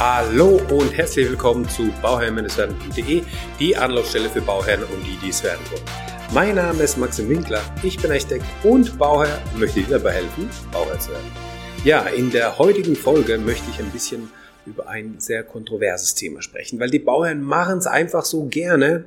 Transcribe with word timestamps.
Hallo 0.00 0.60
und 0.70 0.96
herzlich 0.96 1.28
willkommen 1.28 1.68
zu 1.68 1.90
bauherrn-werden.de, 2.00 3.24
die 3.58 3.76
Anlaufstelle 3.76 4.30
für 4.30 4.40
Bauherren 4.40 4.84
und 4.84 5.04
die, 5.04 5.16
die 5.16 5.30
es 5.30 5.42
werden 5.42 5.58
wollen. 5.72 5.82
Mein 6.32 6.54
Name 6.54 6.84
ist 6.84 6.98
Maxim 6.98 7.28
Winkler, 7.28 7.60
ich 7.82 8.00
bin 8.00 8.12
Architekt 8.12 8.44
und 8.62 8.96
Bauherr 8.96 9.42
und 9.52 9.58
möchte 9.58 9.80
dir 9.80 9.98
dabei 9.98 10.12
helfen, 10.12 10.48
Bauherr 10.70 11.00
zu 11.00 11.10
werden. 11.10 11.26
Ja, 11.84 12.02
in 12.02 12.30
der 12.30 12.58
heutigen 12.58 12.94
Folge 12.94 13.38
möchte 13.38 13.68
ich 13.70 13.80
ein 13.80 13.90
bisschen 13.90 14.30
über 14.66 14.86
ein 14.86 15.16
sehr 15.18 15.42
kontroverses 15.42 16.14
Thema 16.14 16.42
sprechen, 16.42 16.78
weil 16.78 16.90
die 16.90 17.00
Bauherren 17.00 17.42
machen 17.42 17.78
es 17.78 17.88
einfach 17.88 18.24
so 18.24 18.44
gerne 18.44 19.04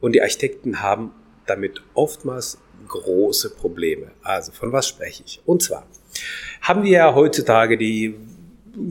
und 0.00 0.12
die 0.12 0.22
Architekten 0.22 0.80
haben 0.80 1.10
damit 1.44 1.82
oftmals 1.92 2.56
große 2.88 3.50
Probleme. 3.50 4.12
Also 4.22 4.52
von 4.52 4.72
was 4.72 4.88
spreche 4.88 5.22
ich? 5.26 5.42
Und 5.44 5.62
zwar 5.62 5.86
haben 6.62 6.82
wir 6.82 6.92
ja 6.92 7.14
heutzutage 7.14 7.76
die 7.76 8.14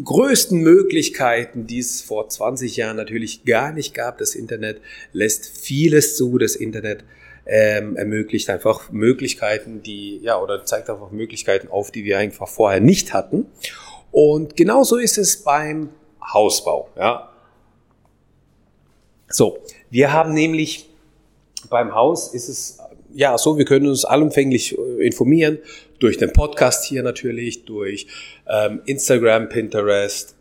größten 0.03 0.59
Möglichkeiten, 0.59 1.67
die 1.67 1.80
es 1.80 2.02
vor 2.02 2.30
20 2.30 2.77
Jahren 2.77 2.98
natürlich 2.98 3.45
gar 3.45 3.71
nicht 3.71 3.94
gab. 3.94 4.17
Das 4.17 4.35
Internet 4.35 4.81
lässt 5.12 5.45
vieles 5.45 6.17
zu. 6.17 6.38
Das 6.38 6.55
Internet 6.55 7.04
ähm, 7.45 7.95
ermöglicht 7.95 8.49
einfach 8.49 8.91
Möglichkeiten, 8.91 9.81
die, 9.81 10.20
ja, 10.20 10.40
oder 10.40 10.63
zeigt 10.66 10.90
einfach 10.90 11.12
Möglichkeiten 11.12 11.67
auf, 11.67 11.91
die 11.91 12.04
wir 12.04 12.17
einfach 12.17 12.48
vorher 12.48 12.80
nicht 12.80 13.13
hatten. 13.13 13.48
Und 14.12 14.55
genauso 14.55 14.98
ist 14.98 15.17
es 15.17 15.44
beim 15.44 15.90
Hausbau, 16.21 16.90
ja. 16.98 17.29
So, 19.27 19.59
wir 19.90 20.12
haben 20.12 20.34
nämlich 20.34 20.90
beim 21.70 21.95
Haus 21.95 22.34
ist 22.34 22.49
es 22.49 22.79
ja 23.13 23.38
so, 23.38 23.57
wir 23.57 23.65
können 23.65 23.88
uns 23.88 24.05
allumfänglich 24.05 24.77
äh, 24.77 25.05
informieren 25.05 25.59
durch 25.99 26.17
den 26.17 26.33
Podcast 26.33 26.85
hier 26.85 27.03
natürlich, 27.03 27.65
durch 27.65 28.07
ähm, 28.47 28.81
Instagram, 28.85 29.49
Pinterest, 29.49 30.35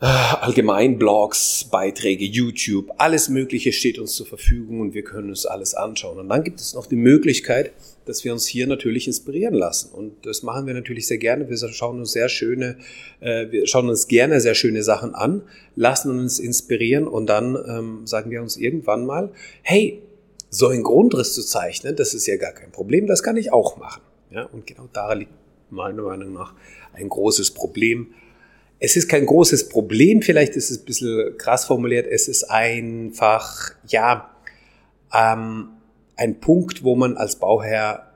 äh, 0.00 0.06
allgemein 0.06 0.98
Blogs, 0.98 1.64
Beiträge, 1.70 2.24
YouTube, 2.24 2.92
alles 2.98 3.30
Mögliche 3.30 3.72
steht 3.72 3.98
uns 3.98 4.14
zur 4.14 4.26
Verfügung 4.26 4.80
und 4.80 4.92
wir 4.92 5.02
können 5.02 5.30
uns 5.30 5.46
alles 5.46 5.74
anschauen. 5.74 6.18
Und 6.18 6.28
dann 6.28 6.44
gibt 6.44 6.60
es 6.60 6.74
noch 6.74 6.86
die 6.86 6.96
Möglichkeit, 6.96 7.72
dass 8.04 8.22
wir 8.22 8.32
uns 8.32 8.46
hier 8.46 8.66
natürlich 8.66 9.06
inspirieren 9.06 9.54
lassen. 9.54 9.92
Und 9.92 10.26
das 10.26 10.42
machen 10.42 10.66
wir 10.66 10.74
natürlich 10.74 11.06
sehr 11.06 11.18
gerne. 11.18 11.48
Wir 11.48 11.56
schauen 11.56 11.98
uns 11.98 12.12
sehr 12.12 12.28
schöne, 12.28 12.76
äh, 13.20 13.50
wir 13.50 13.66
schauen 13.66 13.88
uns 13.88 14.06
gerne 14.06 14.40
sehr 14.40 14.54
schöne 14.54 14.82
Sachen 14.82 15.14
an, 15.14 15.42
lassen 15.76 16.10
uns 16.10 16.38
inspirieren 16.40 17.08
und 17.08 17.26
dann 17.26 17.56
ähm, 17.66 18.06
sagen 18.06 18.30
wir 18.30 18.42
uns 18.42 18.58
irgendwann 18.58 19.06
mal, 19.06 19.30
hey, 19.62 20.02
so 20.56 20.68
einen 20.68 20.82
Grundriss 20.82 21.34
zu 21.34 21.42
zeichnen, 21.42 21.96
das 21.96 22.14
ist 22.14 22.26
ja 22.26 22.36
gar 22.36 22.52
kein 22.52 22.72
Problem, 22.72 23.06
das 23.06 23.22
kann 23.22 23.36
ich 23.36 23.52
auch 23.52 23.76
machen. 23.76 24.00
Ja, 24.30 24.44
und 24.44 24.66
genau 24.66 24.88
da 24.90 25.12
liegt 25.12 25.32
meiner 25.68 26.02
Meinung 26.02 26.32
nach 26.32 26.54
ein 26.94 27.10
großes 27.10 27.50
Problem. 27.50 28.14
Es 28.78 28.96
ist 28.96 29.06
kein 29.06 29.26
großes 29.26 29.68
Problem, 29.68 30.22
vielleicht 30.22 30.56
ist 30.56 30.70
es 30.70 30.78
ein 30.78 30.84
bisschen 30.86 31.36
krass 31.36 31.66
formuliert, 31.66 32.06
es 32.06 32.26
ist 32.26 32.44
einfach, 32.44 33.72
ja, 33.86 34.30
ähm, 35.12 35.68
ein 36.16 36.40
Punkt, 36.40 36.82
wo 36.82 36.96
man 36.96 37.18
als 37.18 37.36
Bauherr 37.36 38.10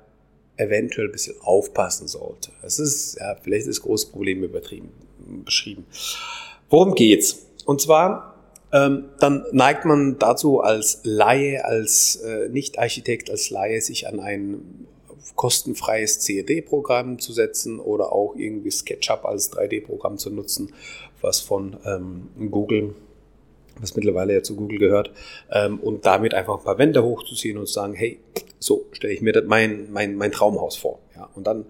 eventuell 0.57 1.09
ein 1.09 1.13
bisschen 1.13 1.37
aufpassen 1.43 2.09
sollte. 2.09 2.53
Es 2.63 2.79
ist, 2.79 3.19
ja, 3.21 3.37
vielleicht 3.43 3.67
ist 3.67 3.81
das 3.81 3.83
große 3.83 4.09
Problem 4.09 4.43
übertrieben, 4.43 4.91
beschrieben. 5.45 5.85
Worum 6.71 6.95
geht's? 6.95 7.47
Und 7.67 7.83
zwar, 7.83 8.30
ähm, 8.73 9.05
dann 9.19 9.45
neigt 9.53 9.85
man 9.85 10.19
dazu 10.19 10.61
als 10.61 11.01
Laie, 11.03 11.65
als 11.65 12.17
äh, 12.17 12.49
Nicht-Architekt, 12.49 13.31
als 13.31 13.51
Laie, 13.51 13.81
sich 13.81 14.07
an 14.07 14.21
ein 14.21 14.87
kostenfreies 15.37 16.27
CAD-Programm 16.27 17.19
zu 17.19 17.33
setzen 17.33 17.81
oder 17.81 18.13
auch 18.13 18.35
irgendwie 18.37 18.71
SketchUp 18.71 19.25
als 19.25 19.53
3D-Programm 19.53 20.19
zu 20.19 20.31
nutzen, 20.31 20.75
was 21.21 21.41
von 21.41 21.77
ähm, 21.85 22.29
Google 22.51 22.95
was 23.81 23.97
mittlerweile 23.97 24.35
ja 24.35 24.43
zu 24.43 24.57
Google 24.57 24.79
gehört, 24.79 25.11
ähm, 25.51 25.79
und 25.81 26.07
damit 26.07 26.35
einfach 26.35 26.59
ein 26.59 26.65
paar 26.65 26.79
Wände 26.79 27.03
hochzuziehen 27.03 27.59
und 27.59 27.67
zu 27.67 27.73
sagen, 27.73 27.95
hey, 27.95 28.19
so 28.59 28.87
stelle 28.93 29.15
ich 29.15 29.23
mir 29.23 29.33
das 29.33 29.45
mein, 29.47 29.91
mein, 29.91 30.17
mein 30.17 30.33
Traumhaus 30.33 30.77
vor. 30.77 30.99
Ja, 31.17 31.31
und 31.35 31.47
dann 31.47 31.65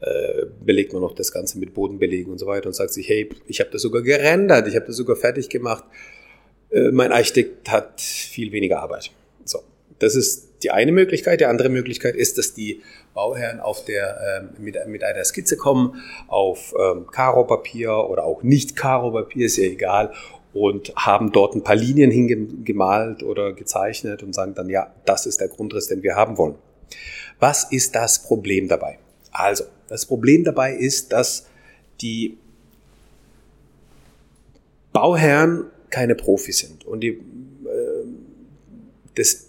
äh, 0.00 0.46
belegt 0.64 0.92
man 0.92 1.02
noch 1.02 1.14
das 1.14 1.32
Ganze 1.32 1.58
mit 1.58 1.74
Bodenbelegen 1.74 2.30
und 2.30 2.38
so 2.38 2.46
weiter 2.46 2.68
und 2.68 2.74
sagt 2.74 2.92
sich, 2.92 3.08
hey, 3.08 3.28
ich 3.46 3.60
habe 3.60 3.70
das 3.70 3.82
sogar 3.82 4.02
gerendert, 4.02 4.68
ich 4.68 4.76
habe 4.76 4.86
das 4.86 4.96
sogar 4.96 5.16
fertig 5.16 5.48
gemacht. 5.48 5.84
Äh, 6.70 6.90
mein 6.90 7.12
Architekt 7.12 7.70
hat 7.70 8.00
viel 8.00 8.52
weniger 8.52 8.80
Arbeit. 8.80 9.10
So, 9.44 9.60
das 9.98 10.14
ist 10.14 10.62
die 10.62 10.70
eine 10.70 10.92
Möglichkeit. 10.92 11.40
Die 11.40 11.46
andere 11.46 11.68
Möglichkeit 11.68 12.14
ist, 12.16 12.38
dass 12.38 12.54
die 12.54 12.82
Bauherren 13.14 13.60
auf 13.60 13.84
der, 13.84 14.18
ähm, 14.58 14.62
mit, 14.62 14.76
mit 14.86 15.02
einer 15.02 15.24
Skizze 15.24 15.56
kommen, 15.56 16.02
auf 16.28 16.74
ähm, 16.78 17.06
Karo-Papier 17.06 17.92
oder 18.08 18.24
auch 18.24 18.42
nicht 18.42 18.76
Karo-Papier, 18.76 19.46
ist 19.46 19.56
ja 19.56 19.64
egal, 19.64 20.12
und 20.52 20.94
haben 20.96 21.32
dort 21.32 21.54
ein 21.54 21.62
paar 21.62 21.76
Linien 21.76 22.10
hingemalt 22.10 23.22
oder 23.22 23.52
gezeichnet 23.52 24.22
und 24.22 24.34
sagen 24.34 24.54
dann, 24.54 24.70
ja, 24.70 24.92
das 25.04 25.26
ist 25.26 25.40
der 25.40 25.48
Grundriss, 25.48 25.88
den 25.88 26.02
wir 26.02 26.14
haben 26.14 26.38
wollen. 26.38 26.54
Was 27.38 27.70
ist 27.70 27.94
das 27.94 28.22
Problem 28.22 28.66
dabei? 28.66 28.98
Also, 29.32 29.64
das 29.88 30.06
Problem 30.06 30.44
dabei 30.44 30.72
ist, 30.72 31.12
dass 31.12 31.46
die 32.00 32.38
Bauherren 34.92 35.66
keine 35.96 36.14
Profis 36.14 36.58
sind. 36.58 36.84
Und 36.84 37.00
die, 37.00 37.08
äh, 37.08 38.04
das 39.14 39.46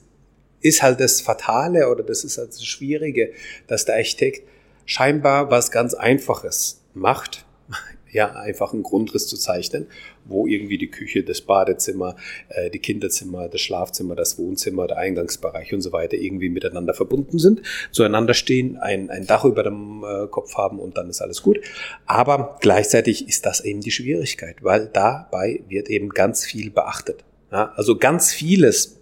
ist 0.61 0.81
halt 0.81 1.01
das 1.01 1.19
Fatale 1.19 1.89
oder 1.89 2.03
das 2.03 2.23
ist 2.23 2.37
halt 2.37 2.51
das 2.51 2.63
Schwierige, 2.63 3.33
dass 3.67 3.83
der 3.83 3.95
Architekt 3.95 4.47
scheinbar 4.85 5.51
was 5.51 5.71
ganz 5.71 5.93
Einfaches 5.93 6.79
macht, 6.93 7.43
ja, 8.13 8.33
einfach 8.33 8.71
einen 8.71 8.83
Grundriss 8.83 9.27
zu 9.27 9.35
zeichnen, 9.35 9.87
wo 10.27 10.47
irgendwie 10.47 10.77
die 10.77 10.89
Küche, 10.89 11.23
das 11.23 11.41
Badezimmer, 11.41 12.15
äh, 12.49 12.69
die 12.69 12.79
Kinderzimmer, 12.79 13.49
das 13.49 13.61
Schlafzimmer, 13.61 14.15
das 14.15 14.37
Wohnzimmer, 14.37 14.87
der 14.87 14.97
Eingangsbereich 14.97 15.73
und 15.73 15.81
so 15.81 15.91
weiter 15.91 16.17
irgendwie 16.17 16.49
miteinander 16.49 16.93
verbunden 16.93 17.39
sind, 17.39 17.61
zueinander 17.91 18.33
stehen, 18.33 18.77
ein, 18.77 19.09
ein 19.09 19.25
Dach 19.25 19.45
über 19.45 19.63
dem 19.63 20.03
äh, 20.03 20.27
Kopf 20.27 20.55
haben 20.55 20.79
und 20.79 20.97
dann 20.97 21.09
ist 21.09 21.21
alles 21.21 21.41
gut. 21.41 21.59
Aber 22.05 22.57
gleichzeitig 22.61 23.27
ist 23.27 23.45
das 23.45 23.61
eben 23.61 23.81
die 23.81 23.91
Schwierigkeit, 23.91 24.63
weil 24.63 24.87
dabei 24.87 25.61
wird 25.67 25.89
eben 25.89 26.09
ganz 26.09 26.45
viel 26.45 26.69
beachtet. 26.71 27.23
Ja, 27.51 27.71
also 27.75 27.97
ganz 27.97 28.33
vieles, 28.33 28.99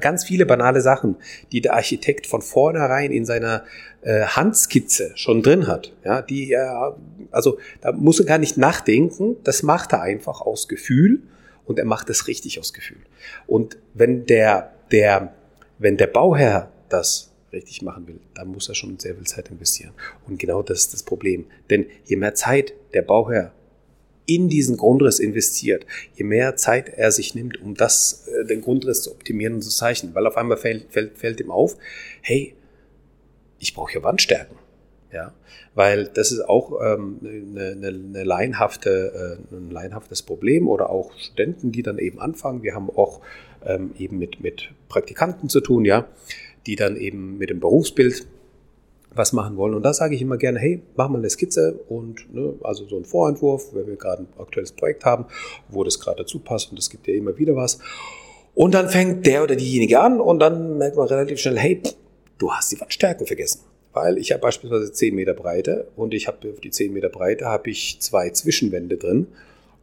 ganz 0.00 0.22
viele 0.24 0.46
banale 0.46 0.80
Sachen, 0.80 1.16
die 1.50 1.60
der 1.60 1.74
Architekt 1.74 2.28
von 2.28 2.42
vornherein 2.42 3.10
in 3.10 3.24
seiner 3.24 3.64
äh, 4.02 4.20
Handskizze 4.22 5.10
schon 5.16 5.42
drin 5.42 5.66
hat. 5.66 5.92
Ja, 6.04 6.22
die 6.22 6.52
er, 6.52 6.96
also 7.32 7.58
da 7.80 7.90
muss 7.90 8.20
er 8.20 8.26
gar 8.26 8.38
nicht 8.38 8.56
nachdenken, 8.56 9.36
das 9.42 9.64
macht 9.64 9.92
er 9.92 10.02
einfach 10.02 10.40
aus 10.40 10.68
Gefühl 10.68 11.22
und 11.66 11.80
er 11.80 11.84
macht 11.84 12.08
es 12.08 12.28
richtig 12.28 12.60
aus 12.60 12.72
Gefühl. 12.72 13.00
Und 13.48 13.78
wenn 13.94 14.26
der, 14.26 14.72
der, 14.92 15.34
wenn 15.78 15.96
der 15.96 16.06
Bauherr 16.06 16.70
das 16.88 17.32
richtig 17.52 17.82
machen 17.82 18.06
will, 18.06 18.20
dann 18.34 18.48
muss 18.48 18.68
er 18.68 18.76
schon 18.76 18.98
sehr 19.00 19.16
viel 19.16 19.26
Zeit 19.26 19.50
investieren. 19.50 19.92
Und 20.26 20.38
genau 20.38 20.62
das 20.62 20.80
ist 20.80 20.92
das 20.94 21.02
Problem. 21.02 21.46
Denn 21.68 21.86
je 22.04 22.16
mehr 22.16 22.34
Zeit 22.34 22.74
der 22.94 23.02
Bauherr 23.02 23.52
in 24.28 24.48
diesen 24.48 24.76
Grundriss 24.76 25.18
investiert, 25.18 25.86
je 26.14 26.24
mehr 26.24 26.54
Zeit 26.54 26.90
er 26.90 27.10
sich 27.10 27.34
nimmt, 27.34 27.60
um 27.60 27.74
das, 27.74 28.28
äh, 28.28 28.44
den 28.44 28.60
Grundriss 28.60 29.02
zu 29.02 29.10
optimieren 29.10 29.54
und 29.54 29.62
zu 29.62 29.70
zeichnen, 29.70 30.14
weil 30.14 30.26
auf 30.26 30.36
einmal 30.36 30.58
fällt, 30.58 30.92
fällt, 30.92 31.18
fällt 31.18 31.40
ihm 31.40 31.50
auf, 31.50 31.76
hey, 32.20 32.54
ich 33.58 33.74
brauche 33.74 33.92
hier 33.92 34.04
Wandstärken. 34.04 34.56
Ja, 35.10 35.32
weil 35.74 36.04
das 36.04 36.32
ist 36.32 36.46
auch 36.46 36.80
ähm, 36.82 37.18
eine, 37.22 37.70
eine, 37.70 37.88
eine 37.88 38.24
laienhafte, 38.24 39.38
äh, 39.50 39.54
ein 39.54 39.70
laienhaftes 39.70 40.20
Problem 40.20 40.68
oder 40.68 40.90
auch 40.90 41.18
Studenten, 41.18 41.72
die 41.72 41.82
dann 41.82 41.98
eben 41.98 42.20
anfangen. 42.20 42.62
Wir 42.62 42.74
haben 42.74 42.90
auch 42.90 43.22
ähm, 43.64 43.92
eben 43.98 44.18
mit, 44.18 44.40
mit 44.40 44.70
Praktikanten 44.90 45.48
zu 45.48 45.62
tun, 45.62 45.86
ja, 45.86 46.06
die 46.66 46.76
dann 46.76 46.96
eben 46.96 47.38
mit 47.38 47.48
dem 47.48 47.58
Berufsbild 47.58 48.26
was 49.14 49.32
machen 49.32 49.56
wollen. 49.56 49.74
Und 49.74 49.82
da 49.82 49.92
sage 49.92 50.14
ich 50.14 50.22
immer 50.22 50.36
gerne, 50.36 50.58
hey, 50.58 50.82
mach 50.96 51.08
mal 51.08 51.18
eine 51.18 51.30
Skizze 51.30 51.80
und 51.88 52.32
ne, 52.32 52.54
also 52.62 52.86
so 52.86 52.96
ein 52.96 53.04
Vorentwurf, 53.04 53.74
wenn 53.74 53.86
wir 53.86 53.96
gerade 53.96 54.22
ein 54.22 54.40
aktuelles 54.40 54.72
Projekt 54.72 55.04
haben, 55.04 55.26
wo 55.68 55.84
das 55.84 55.98
gerade 55.98 56.18
dazu 56.18 56.38
passt 56.38 56.70
und 56.70 56.78
es 56.78 56.90
gibt 56.90 57.06
ja 57.06 57.14
immer 57.14 57.36
wieder 57.38 57.56
was. 57.56 57.78
Und 58.54 58.74
dann 58.74 58.88
fängt 58.88 59.26
der 59.26 59.44
oder 59.44 59.56
diejenige 59.56 60.00
an 60.00 60.20
und 60.20 60.40
dann 60.40 60.78
merkt 60.78 60.96
man 60.96 61.06
relativ 61.06 61.38
schnell, 61.38 61.58
hey, 61.58 61.80
du 62.38 62.52
hast 62.52 62.72
die 62.72 62.80
Wandstärken 62.80 63.26
vergessen. 63.26 63.60
Weil 63.92 64.18
ich 64.18 64.32
habe 64.32 64.42
beispielsweise 64.42 64.92
10 64.92 65.14
Meter 65.14 65.34
Breite 65.34 65.88
und 65.96 66.12
ich 66.14 66.28
habe 66.28 66.50
auf 66.50 66.60
die 66.60 66.70
10 66.70 66.92
Meter 66.92 67.08
Breite 67.08 67.46
habe 67.46 67.70
ich 67.70 68.00
zwei 68.00 68.30
Zwischenwände 68.30 68.96
drin 68.96 69.28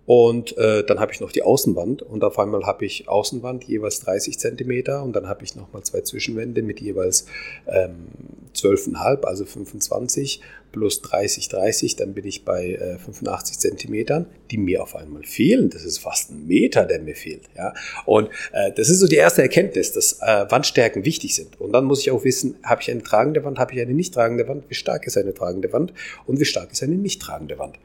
und 0.06 0.56
äh, 0.58 0.84
dann 0.84 1.00
habe 1.00 1.12
ich 1.12 1.20
noch 1.20 1.32
die 1.32 1.42
Außenwand 1.42 2.04
und 2.04 2.24
auf 2.24 2.38
einmal 2.38 2.66
habe 2.66 2.86
ich 2.86 3.10
Außenwand 3.10 3.64
jeweils 3.64 4.02
30 4.02 4.38
Zentimeter 4.38 5.04
und 5.04 5.14
dann 5.14 5.28
habe 5.28 5.44
ich 5.44 5.56
nochmal 5.56 5.84
zwei 5.84 6.02
Zwischenwände 6.02 6.62
mit 6.62 6.80
jeweils 6.80 7.26
ähm, 7.68 8.08
12,5, 8.54 9.24
also 9.24 9.46
25 9.46 10.42
plus 10.76 11.02
30, 11.02 11.48
30, 11.48 11.96
dann 11.96 12.14
bin 12.14 12.26
ich 12.26 12.44
bei 12.44 12.74
äh, 12.74 12.98
85 12.98 13.60
Zentimetern, 13.60 14.26
die 14.52 14.58
mir 14.58 14.84
auf 14.84 14.94
einmal 14.98 15.24
fehlen. 15.24 15.70
Das 15.70 15.86
ist 15.86 16.00
fast 16.00 16.32
ein 16.32 16.48
Meter, 16.48 16.86
der 16.86 17.00
mir 17.00 17.16
fehlt. 17.16 17.44
Ja? 17.56 17.74
Und 18.06 18.30
äh, 18.52 18.74
das 18.76 18.90
ist 18.90 19.00
so 19.00 19.08
die 19.08 19.16
erste 19.16 19.42
Erkenntnis, 19.42 19.94
dass 19.94 20.20
äh, 20.22 20.46
Wandstärken 20.50 21.06
wichtig 21.06 21.34
sind. 21.34 21.62
Und 21.62 21.72
dann 21.72 21.86
muss 21.86 22.02
ich 22.02 22.12
auch 22.12 22.26
wissen, 22.26 22.56
habe 22.62 22.82
ich 22.82 22.92
eine 22.92 23.04
tragende 23.04 23.46
Wand, 23.46 23.58
habe 23.58 23.74
ich 23.74 23.80
eine 23.80 23.94
nicht 23.94 24.14
tragende 24.14 24.50
Wand, 24.50 24.66
wie 24.68 24.76
stark 24.76 25.08
ist 25.08 25.18
eine 25.18 25.34
tragende 25.34 25.72
Wand 25.72 25.94
und 26.26 26.42
wie 26.42 26.46
stark 26.46 26.74
ist 26.74 26.84
eine 26.84 26.96
nicht 26.96 27.22
tragende 27.22 27.58
Wand. 27.58 27.80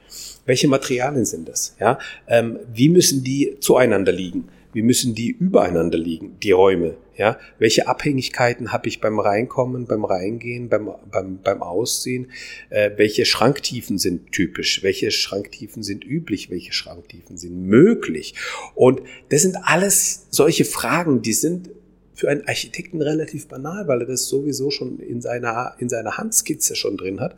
Welche 0.47 0.67
Materialien 0.67 1.25
sind 1.25 1.49
das? 1.49 1.77
Ja? 1.79 2.01
Ähm, 2.27 2.59
wie 2.75 2.89
müssen 2.89 3.23
die 3.23 3.57
zueinander 3.61 4.11
liegen? 4.11 4.49
Wie 4.73 4.83
müssen 4.83 5.15
die 5.15 5.31
übereinander 5.31 5.99
liegen, 5.99 6.37
die 6.43 6.53
Räume? 6.53 6.97
Ja, 7.17 7.39
welche 7.59 7.89
Abhängigkeiten 7.89 8.73
habe 8.73 8.89
ich 8.89 9.01
beim 9.01 9.19
Reinkommen, 9.19 9.87
beim 9.87 10.05
Reingehen, 10.05 10.69
beim, 10.69 10.91
beim, 11.11 11.39
beim 11.43 11.63
Ausziehen? 11.63 12.31
Äh, 12.71 12.93
welche 12.97 13.27
Schranktiefen 13.27 13.99
sind 13.99 14.33
typisch? 14.33 14.83
Welche 14.83 15.11
Schranktiefen 15.11 15.83
sind 15.83 16.05
üblich? 16.05 16.51
Welche 16.51 16.73
Schranktiefen 16.73 17.37
sind 17.37 17.67
möglich? 17.67 18.35
Und 18.75 19.03
das 19.29 19.43
sind 19.43 19.57
alles 19.65 20.29
solche 20.31 20.65
Fragen, 20.65 21.21
die 21.21 21.33
sind 21.35 21.71
für 22.15 22.29
einen 22.29 22.47
Architekten 22.47 23.03
relativ 23.03 23.49
banal, 23.49 23.89
weil 23.89 24.03
er 24.03 24.07
das 24.07 24.27
sowieso 24.27 24.71
schon 24.71 24.99
in 24.99 25.21
seiner, 25.21 25.75
in 25.79 25.89
seiner 25.89 26.17
Handskizze 26.17 26.77
schon 26.77 26.97
drin 26.97 27.19
hat. 27.19 27.35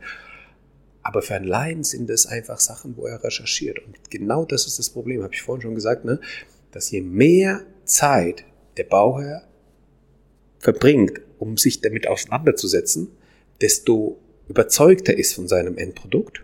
Aber 1.01 1.21
für 1.21 1.35
einen 1.35 1.45
Laien 1.45 1.83
sind 1.83 2.09
das 2.09 2.25
einfach 2.25 2.59
Sachen, 2.59 2.95
wo 2.95 3.05
er 3.05 3.23
recherchiert. 3.23 3.79
Und 3.79 4.09
genau 4.09 4.45
das 4.45 4.67
ist 4.67 4.79
das 4.79 4.89
Problem, 4.89 5.23
habe 5.23 5.33
ich 5.33 5.41
vorhin 5.41 5.61
schon 5.61 5.75
gesagt. 5.75 6.05
Ne? 6.05 6.19
Dass 6.73 6.91
je 6.91 7.01
mehr 7.01 7.61
Zeit 7.85 8.43
der 8.77 8.83
Bauherr 8.83 9.43
verbringt, 10.59 11.21
um 11.39 11.57
sich 11.57 11.81
damit 11.81 12.07
auseinanderzusetzen, 12.07 13.09
desto 13.61 14.17
überzeugter 14.47 15.17
ist 15.17 15.33
von 15.33 15.47
seinem 15.47 15.77
Endprodukt 15.77 16.43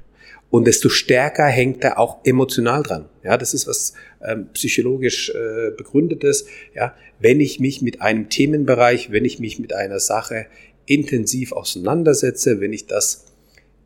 und 0.50 0.66
desto 0.66 0.90
stärker 0.90 1.46
hängt 1.46 1.84
er 1.84 2.00
auch 2.00 2.26
emotional 2.26 2.84
dran. 2.84 3.06
Ja, 3.24 3.38
das 3.38 3.54
ist 3.54 3.68
was 3.68 3.94
ähm, 4.26 4.50
psychologisch 4.54 5.30
äh, 5.30 5.72
begründetes. 5.78 6.46
Ja, 6.74 6.96
wenn 7.20 7.40
ich 7.40 7.60
mich 7.60 7.82
mit 7.82 8.02
einem 8.02 8.30
Themenbereich, 8.30 9.12
wenn 9.12 9.26
ich 9.26 9.40
mich 9.40 9.60
mit 9.60 9.74
einer 9.74 10.00
Sache 10.00 10.48
intensiv 10.86 11.52
auseinandersetze, 11.52 12.60
wenn 12.60 12.74
ich 12.74 12.88
das 12.88 13.26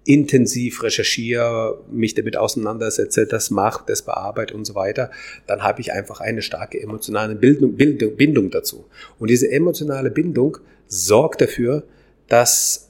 intensiv 0.06 0.84
recherchiere, 0.84 1.82
mich 1.90 2.14
damit 2.14 2.36
auseinandersetze, 2.36 3.26
das 3.26 3.50
mache, 3.50 3.86
das 3.88 4.02
bearbeite 4.02 4.54
und 4.54 4.66
so 4.66 4.76
weiter, 4.76 5.12
dann 5.48 5.64
habe 5.64 5.82
ich 5.82 5.94
einfach 5.94 6.20
eine 6.20 6.42
starke 6.42 6.82
emotionale 6.82 7.36
Bildung, 7.36 7.76
Bildung, 7.76 8.16
Bindung 8.16 8.50
dazu. 8.52 8.86
Und 9.20 9.30
diese 9.30 9.50
emotionale 9.50 10.12
Bindung 10.12 10.58
sorgt 10.88 11.42
dafür, 11.42 11.84
dass 12.28 12.90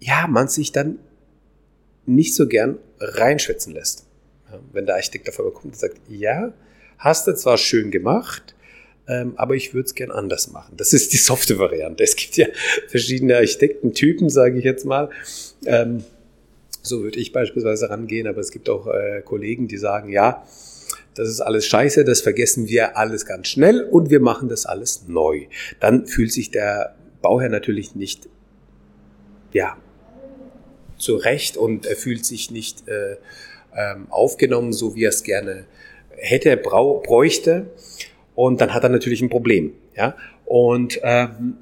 ja, 0.00 0.26
man 0.28 0.48
sich 0.48 0.72
dann 0.72 0.98
nicht 2.06 2.34
so 2.34 2.48
gern 2.48 2.78
reinschwätzen 3.00 3.74
lässt. 3.74 4.06
Ja, 4.50 4.58
wenn 4.72 4.86
der 4.86 4.96
Architekt 4.96 5.28
dafür 5.28 5.52
kommt 5.52 5.66
und 5.66 5.76
sagt, 5.76 5.98
ja, 6.08 6.52
hast 6.98 7.26
du 7.26 7.34
zwar 7.34 7.58
schön 7.58 7.90
gemacht, 7.90 8.54
ähm, 9.06 9.34
aber 9.36 9.54
ich 9.54 9.74
würde 9.74 9.86
es 9.86 9.94
gern 9.94 10.10
anders 10.10 10.50
machen. 10.50 10.76
Das 10.76 10.92
ist 10.92 11.12
die 11.12 11.16
softe 11.18 11.58
Variante. 11.58 12.04
Es 12.04 12.16
gibt 12.16 12.36
ja 12.36 12.46
verschiedene 12.88 13.36
Architektentypen, 13.36 14.28
sage 14.28 14.58
ich 14.58 14.64
jetzt 14.64 14.84
mal. 14.84 15.10
Ähm, 15.64 16.04
so 16.82 17.02
würde 17.02 17.18
ich 17.18 17.32
beispielsweise 17.32 17.90
rangehen, 17.90 18.26
aber 18.26 18.40
es 18.40 18.50
gibt 18.50 18.68
auch 18.68 18.86
äh, 18.86 19.22
Kollegen, 19.22 19.68
die 19.68 19.78
sagen, 19.78 20.10
ja, 20.10 20.44
das 21.14 21.28
ist 21.28 21.40
alles 21.40 21.66
scheiße, 21.66 22.04
das 22.04 22.20
vergessen 22.20 22.68
wir 22.68 22.96
alles 22.96 23.26
ganz 23.26 23.48
schnell 23.48 23.82
und 23.82 24.10
wir 24.10 24.20
machen 24.20 24.48
das 24.48 24.66
alles 24.66 25.08
neu. 25.08 25.46
Dann 25.80 26.06
fühlt 26.06 26.32
sich 26.32 26.50
der 26.50 26.94
Bauherr 27.22 27.48
natürlich 27.48 27.94
nicht, 27.94 28.28
ja, 29.52 29.76
zurecht 30.96 31.56
und 31.56 31.86
er 31.86 31.96
fühlt 31.96 32.24
sich 32.24 32.50
nicht 32.50 32.86
äh, 32.88 33.16
ähm, 33.76 34.06
aufgenommen, 34.10 34.72
so 34.72 34.94
wie 34.94 35.04
er 35.04 35.10
es 35.10 35.22
gerne 35.22 35.64
hätte, 36.16 36.56
brau 36.56 37.00
bräuchte. 37.00 37.70
Und 38.34 38.60
dann 38.60 38.74
hat 38.74 38.82
er 38.84 38.88
natürlich 38.88 39.20
ein 39.22 39.30
Problem. 39.30 39.72
Ja? 39.96 40.16
Und 40.44 41.00
ähm, 41.02 41.58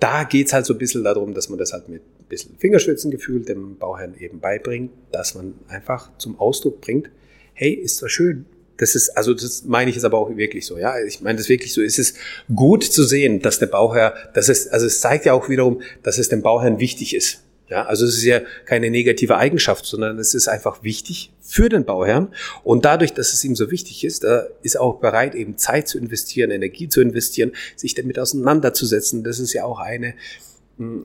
da 0.00 0.24
geht's 0.24 0.52
halt 0.52 0.66
so 0.66 0.74
ein 0.74 0.78
bisschen 0.78 1.04
darum, 1.04 1.34
dass 1.34 1.48
man 1.48 1.58
das 1.58 1.72
halt 1.72 1.88
mit 1.88 2.02
bisschen 2.32 2.56
Fingerspitzengefühl 2.58 3.44
dem 3.44 3.76
Bauherrn 3.76 4.14
eben 4.18 4.40
beibringt, 4.40 4.90
dass 5.12 5.34
man 5.34 5.54
einfach 5.68 6.10
zum 6.16 6.40
Ausdruck 6.40 6.80
bringt, 6.80 7.10
hey, 7.52 7.72
ist 7.72 7.98
zwar 7.98 8.08
schön, 8.08 8.46
das 8.78 8.94
ist, 8.94 9.10
also 9.10 9.34
das 9.34 9.64
meine 9.64 9.90
ich 9.90 9.96
jetzt 9.96 10.04
aber 10.04 10.18
auch 10.18 10.34
wirklich 10.34 10.66
so, 10.66 10.78
ja. 10.78 10.94
Ich 11.06 11.20
meine 11.20 11.38
das 11.38 11.48
wirklich 11.48 11.72
so. 11.72 11.82
Es 11.82 11.98
ist 11.98 12.16
gut 12.52 12.82
zu 12.82 13.04
sehen, 13.04 13.40
dass 13.40 13.58
der 13.58 13.66
Bauherr, 13.66 14.14
das 14.34 14.48
ist, 14.48 14.72
also 14.72 14.86
es 14.86 15.00
zeigt 15.00 15.26
ja 15.26 15.34
auch 15.34 15.48
wiederum, 15.48 15.82
dass 16.02 16.18
es 16.18 16.30
dem 16.30 16.42
Bauherrn 16.42 16.80
wichtig 16.80 17.14
ist. 17.14 17.42
Ja, 17.68 17.84
also 17.84 18.04
es 18.04 18.16
ist 18.16 18.24
ja 18.24 18.40
keine 18.66 18.90
negative 18.90 19.36
Eigenschaft, 19.36 19.86
sondern 19.86 20.18
es 20.18 20.34
ist 20.34 20.48
einfach 20.48 20.82
wichtig 20.82 21.32
für 21.40 21.68
den 21.68 21.84
Bauherrn. 21.84 22.28
Und 22.64 22.84
dadurch, 22.84 23.12
dass 23.12 23.32
es 23.32 23.44
ihm 23.44 23.54
so 23.54 23.70
wichtig 23.70 24.04
ist, 24.04 24.24
da 24.24 24.46
ist 24.62 24.74
er 24.74 24.82
auch 24.82 25.00
bereit, 25.00 25.34
eben 25.34 25.56
Zeit 25.58 25.86
zu 25.86 25.98
investieren, 25.98 26.50
Energie 26.50 26.88
zu 26.88 27.00
investieren, 27.00 27.52
sich 27.76 27.94
damit 27.94 28.18
auseinanderzusetzen. 28.18 29.22
Das 29.22 29.38
ist 29.38 29.52
ja 29.52 29.64
auch 29.64 29.78
eine, 29.78 30.14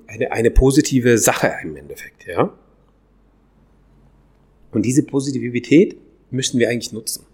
eine, 0.08 0.32
eine 0.32 0.52
positive 0.52 1.18
Sache 1.18 1.52
im 1.64 1.76
Endeffekt, 1.76 2.26
ja. 2.26 2.54
Und 4.72 4.84
diese 4.84 5.04
Positivität 5.04 5.98
müssen 6.30 6.60
wir 6.60 6.70
eigentlich 6.70 6.92
nutzen. 6.92 7.26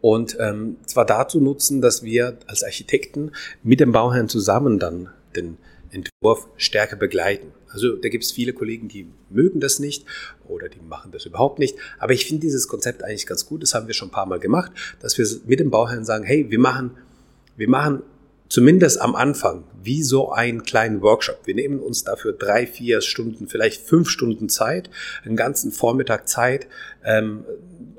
Und 0.00 0.36
ähm, 0.40 0.76
zwar 0.86 1.04
dazu 1.06 1.40
nutzen, 1.40 1.80
dass 1.80 2.02
wir 2.02 2.38
als 2.46 2.62
Architekten 2.62 3.32
mit 3.62 3.80
dem 3.80 3.92
Bauherrn 3.92 4.28
zusammen 4.28 4.78
dann 4.78 5.10
den 5.34 5.58
Entwurf 5.90 6.48
stärker 6.56 6.96
begleiten. 6.96 7.52
Also 7.68 7.96
da 7.96 8.08
gibt 8.08 8.24
es 8.24 8.32
viele 8.32 8.52
Kollegen, 8.52 8.88
die 8.88 9.06
mögen 9.30 9.60
das 9.60 9.78
nicht 9.78 10.04
oder 10.48 10.68
die 10.68 10.80
machen 10.80 11.12
das 11.12 11.26
überhaupt 11.26 11.58
nicht. 11.58 11.76
Aber 11.98 12.12
ich 12.12 12.26
finde 12.26 12.42
dieses 12.42 12.68
Konzept 12.68 13.02
eigentlich 13.02 13.26
ganz 13.26 13.46
gut. 13.46 13.62
Das 13.62 13.74
haben 13.74 13.86
wir 13.86 13.94
schon 13.94 14.08
ein 14.08 14.12
paar 14.12 14.26
Mal 14.26 14.38
gemacht, 14.38 14.72
dass 15.00 15.18
wir 15.18 15.26
mit 15.46 15.60
dem 15.60 15.70
Bauherrn 15.70 16.04
sagen, 16.04 16.24
hey, 16.24 16.50
wir 16.50 16.58
machen, 16.58 16.92
wir 17.56 17.68
machen 17.68 18.02
zumindest 18.48 19.00
am 19.00 19.14
Anfang, 19.14 19.64
wie 19.82 20.02
so 20.02 20.30
einen 20.30 20.62
kleinen 20.62 21.02
Workshop. 21.02 21.40
Wir 21.44 21.54
nehmen 21.54 21.80
uns 21.80 22.04
dafür 22.04 22.32
drei, 22.32 22.66
vier 22.66 23.00
Stunden, 23.00 23.48
vielleicht 23.48 23.82
fünf 23.82 24.08
Stunden 24.08 24.48
Zeit, 24.48 24.90
einen 25.24 25.36
ganzen 25.36 25.72
Vormittag 25.72 26.28
Zeit 26.28 26.66
ähm, 27.04 27.44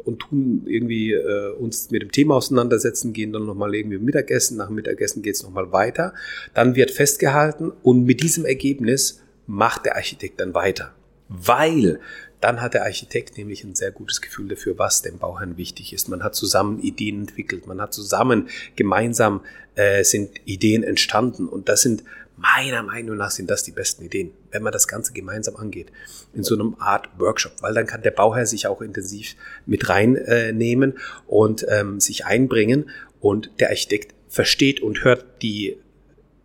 und 0.03 0.19
tun 0.19 0.63
irgendwie 0.65 1.13
äh, 1.13 1.53
uns 1.53 1.91
mit 1.91 2.01
dem 2.01 2.11
Thema 2.11 2.35
auseinandersetzen, 2.35 3.13
gehen 3.13 3.33
dann 3.33 3.45
nochmal 3.45 3.75
irgendwie 3.75 3.97
Mittagessen, 3.97 4.57
nach 4.57 4.69
Mittagessen 4.69 5.21
geht 5.21 5.35
es 5.35 5.43
nochmal 5.43 5.71
weiter. 5.71 6.13
Dann 6.53 6.75
wird 6.75 6.91
festgehalten 6.91 7.71
und 7.83 8.05
mit 8.05 8.21
diesem 8.21 8.45
Ergebnis 8.45 9.21
macht 9.47 9.85
der 9.85 9.95
Architekt 9.95 10.39
dann 10.39 10.53
weiter. 10.53 10.93
Weil 11.29 11.99
dann 12.41 12.61
hat 12.61 12.73
der 12.73 12.83
Architekt 12.83 13.37
nämlich 13.37 13.63
ein 13.63 13.75
sehr 13.75 13.91
gutes 13.91 14.21
Gefühl 14.21 14.47
dafür, 14.47 14.77
was 14.77 15.01
dem 15.01 15.17
Bauherrn 15.17 15.57
wichtig 15.57 15.93
ist. 15.93 16.07
Man 16.07 16.23
hat 16.23 16.35
zusammen 16.35 16.79
Ideen 16.79 17.21
entwickelt, 17.21 17.65
man 17.65 17.81
hat 17.81 17.93
zusammen 17.93 18.49
gemeinsam 18.75 19.41
äh, 19.75 20.03
sind 20.03 20.31
Ideen 20.45 20.83
entstanden 20.83 21.47
und 21.47 21.69
das 21.69 21.81
sind 21.81 22.03
meiner 22.37 22.83
Meinung 22.83 23.17
nach 23.17 23.31
sind 23.31 23.49
das 23.49 23.63
die 23.63 23.71
besten 23.71 24.05
Ideen, 24.05 24.31
wenn 24.51 24.61
man 24.61 24.71
das 24.71 24.87
Ganze 24.87 25.11
gemeinsam 25.11 25.55
angeht, 25.55 25.91
in 26.33 26.43
so 26.43 26.53
einem 26.53 26.75
Art 26.77 27.09
Workshop, 27.17 27.53
weil 27.61 27.73
dann 27.73 27.87
kann 27.87 28.03
der 28.03 28.11
Bauherr 28.11 28.45
sich 28.45 28.67
auch 28.67 28.81
intensiv 28.81 29.35
mit 29.65 29.89
reinnehmen 29.89 30.91
äh, 30.91 30.99
und 31.25 31.65
ähm, 31.67 31.99
sich 31.99 32.25
einbringen 32.25 32.91
und 33.19 33.49
der 33.59 33.69
Architekt 33.69 34.13
versteht 34.29 34.81
und 34.81 35.03
hört 35.03 35.41
die 35.41 35.77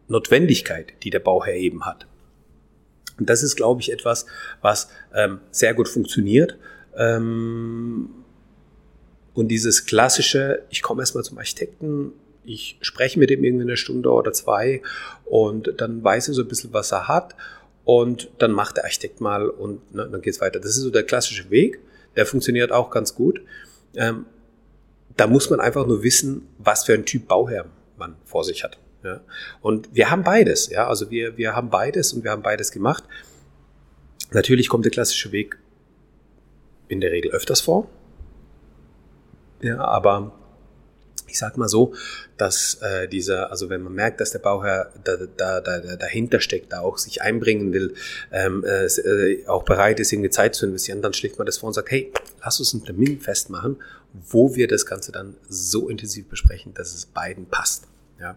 Notwendigkeit, 0.08 0.94
die 1.02 1.10
der 1.10 1.20
Bauherr 1.20 1.56
eben 1.56 1.84
hat. 1.84 2.06
Und 3.18 3.28
das 3.30 3.42
ist, 3.42 3.56
glaube 3.56 3.80
ich, 3.80 3.92
etwas, 3.92 4.26
was 4.60 4.88
ähm, 5.14 5.40
sehr 5.50 5.74
gut 5.74 5.88
funktioniert. 5.88 6.56
Ähm, 6.96 8.10
und 9.34 9.48
dieses 9.48 9.86
klassische, 9.86 10.62
ich 10.70 10.82
komme 10.82 11.02
erstmal 11.02 11.24
zum 11.24 11.38
Architekten, 11.38 12.12
ich 12.44 12.78
spreche 12.80 13.18
mit 13.18 13.30
ihm 13.30 13.44
irgendwie 13.44 13.62
eine 13.62 13.76
Stunde 13.76 14.10
oder 14.10 14.32
zwei 14.32 14.82
und 15.24 15.74
dann 15.78 16.02
weiß 16.02 16.28
er 16.28 16.34
so 16.34 16.42
ein 16.42 16.48
bisschen, 16.48 16.72
was 16.72 16.92
er 16.92 17.08
hat 17.08 17.36
und 17.84 18.30
dann 18.38 18.52
macht 18.52 18.76
der 18.76 18.84
Architekt 18.84 19.20
mal 19.20 19.48
und 19.48 19.94
ne, 19.94 20.08
dann 20.10 20.20
geht 20.20 20.34
es 20.34 20.40
weiter. 20.40 20.60
Das 20.60 20.70
ist 20.70 20.82
so 20.82 20.90
der 20.90 21.04
klassische 21.04 21.50
Weg, 21.50 21.78
der 22.16 22.26
funktioniert 22.26 22.72
auch 22.72 22.90
ganz 22.90 23.14
gut. 23.14 23.40
Ähm, 23.94 24.26
da 25.16 25.26
muss 25.26 25.50
man 25.50 25.60
einfach 25.60 25.86
nur 25.86 26.02
wissen, 26.02 26.48
was 26.58 26.84
für 26.84 26.94
ein 26.94 27.04
Typ 27.04 27.28
Bauherr 27.28 27.66
man 27.96 28.16
vor 28.24 28.44
sich 28.44 28.64
hat. 28.64 28.78
Ja. 29.02 29.20
Und 29.60 29.94
wir 29.94 30.10
haben 30.10 30.22
beides, 30.22 30.68
ja, 30.68 30.86
also 30.86 31.10
wir, 31.10 31.36
wir 31.36 31.54
haben 31.56 31.70
beides 31.70 32.12
und 32.12 32.24
wir 32.24 32.30
haben 32.30 32.42
beides 32.42 32.70
gemacht. 32.70 33.04
Natürlich 34.30 34.68
kommt 34.68 34.84
der 34.84 34.92
klassische 34.92 35.32
Weg 35.32 35.58
in 36.88 37.00
der 37.00 37.10
Regel 37.10 37.32
öfters 37.32 37.60
vor. 37.60 37.88
Ja, 39.60 39.78
aber 39.78 40.32
ich 41.32 41.38
sag 41.38 41.56
mal 41.56 41.68
so, 41.68 41.94
dass 42.36 42.74
äh, 42.82 43.08
dieser, 43.08 43.50
also 43.50 43.70
wenn 43.70 43.82
man 43.82 43.94
merkt, 43.94 44.20
dass 44.20 44.32
der 44.32 44.38
Bauherr 44.38 44.92
da, 45.02 45.16
da, 45.16 45.60
da, 45.60 45.96
dahinter 45.96 46.40
steckt, 46.40 46.72
da 46.72 46.80
auch 46.80 46.98
sich 46.98 47.22
einbringen 47.22 47.72
will, 47.72 47.94
ähm, 48.30 48.64
äh, 48.64 49.46
auch 49.46 49.62
bereit 49.64 49.98
ist, 49.98 50.12
irgendwie 50.12 50.30
Zeit 50.30 50.54
zu 50.54 50.66
investieren, 50.66 51.00
dann 51.00 51.14
schlägt 51.14 51.38
man 51.38 51.46
das 51.46 51.58
vor 51.58 51.68
und 51.68 51.72
sagt, 51.72 51.90
hey, 51.90 52.12
lass 52.44 52.60
uns 52.60 52.74
einen 52.74 52.84
Termin 52.84 53.20
festmachen, 53.20 53.82
wo 54.12 54.54
wir 54.54 54.68
das 54.68 54.84
Ganze 54.84 55.10
dann 55.10 55.36
so 55.48 55.88
intensiv 55.88 56.28
besprechen, 56.28 56.74
dass 56.74 56.94
es 56.94 57.06
beiden 57.06 57.46
passt. 57.46 57.84
Ja. 58.20 58.36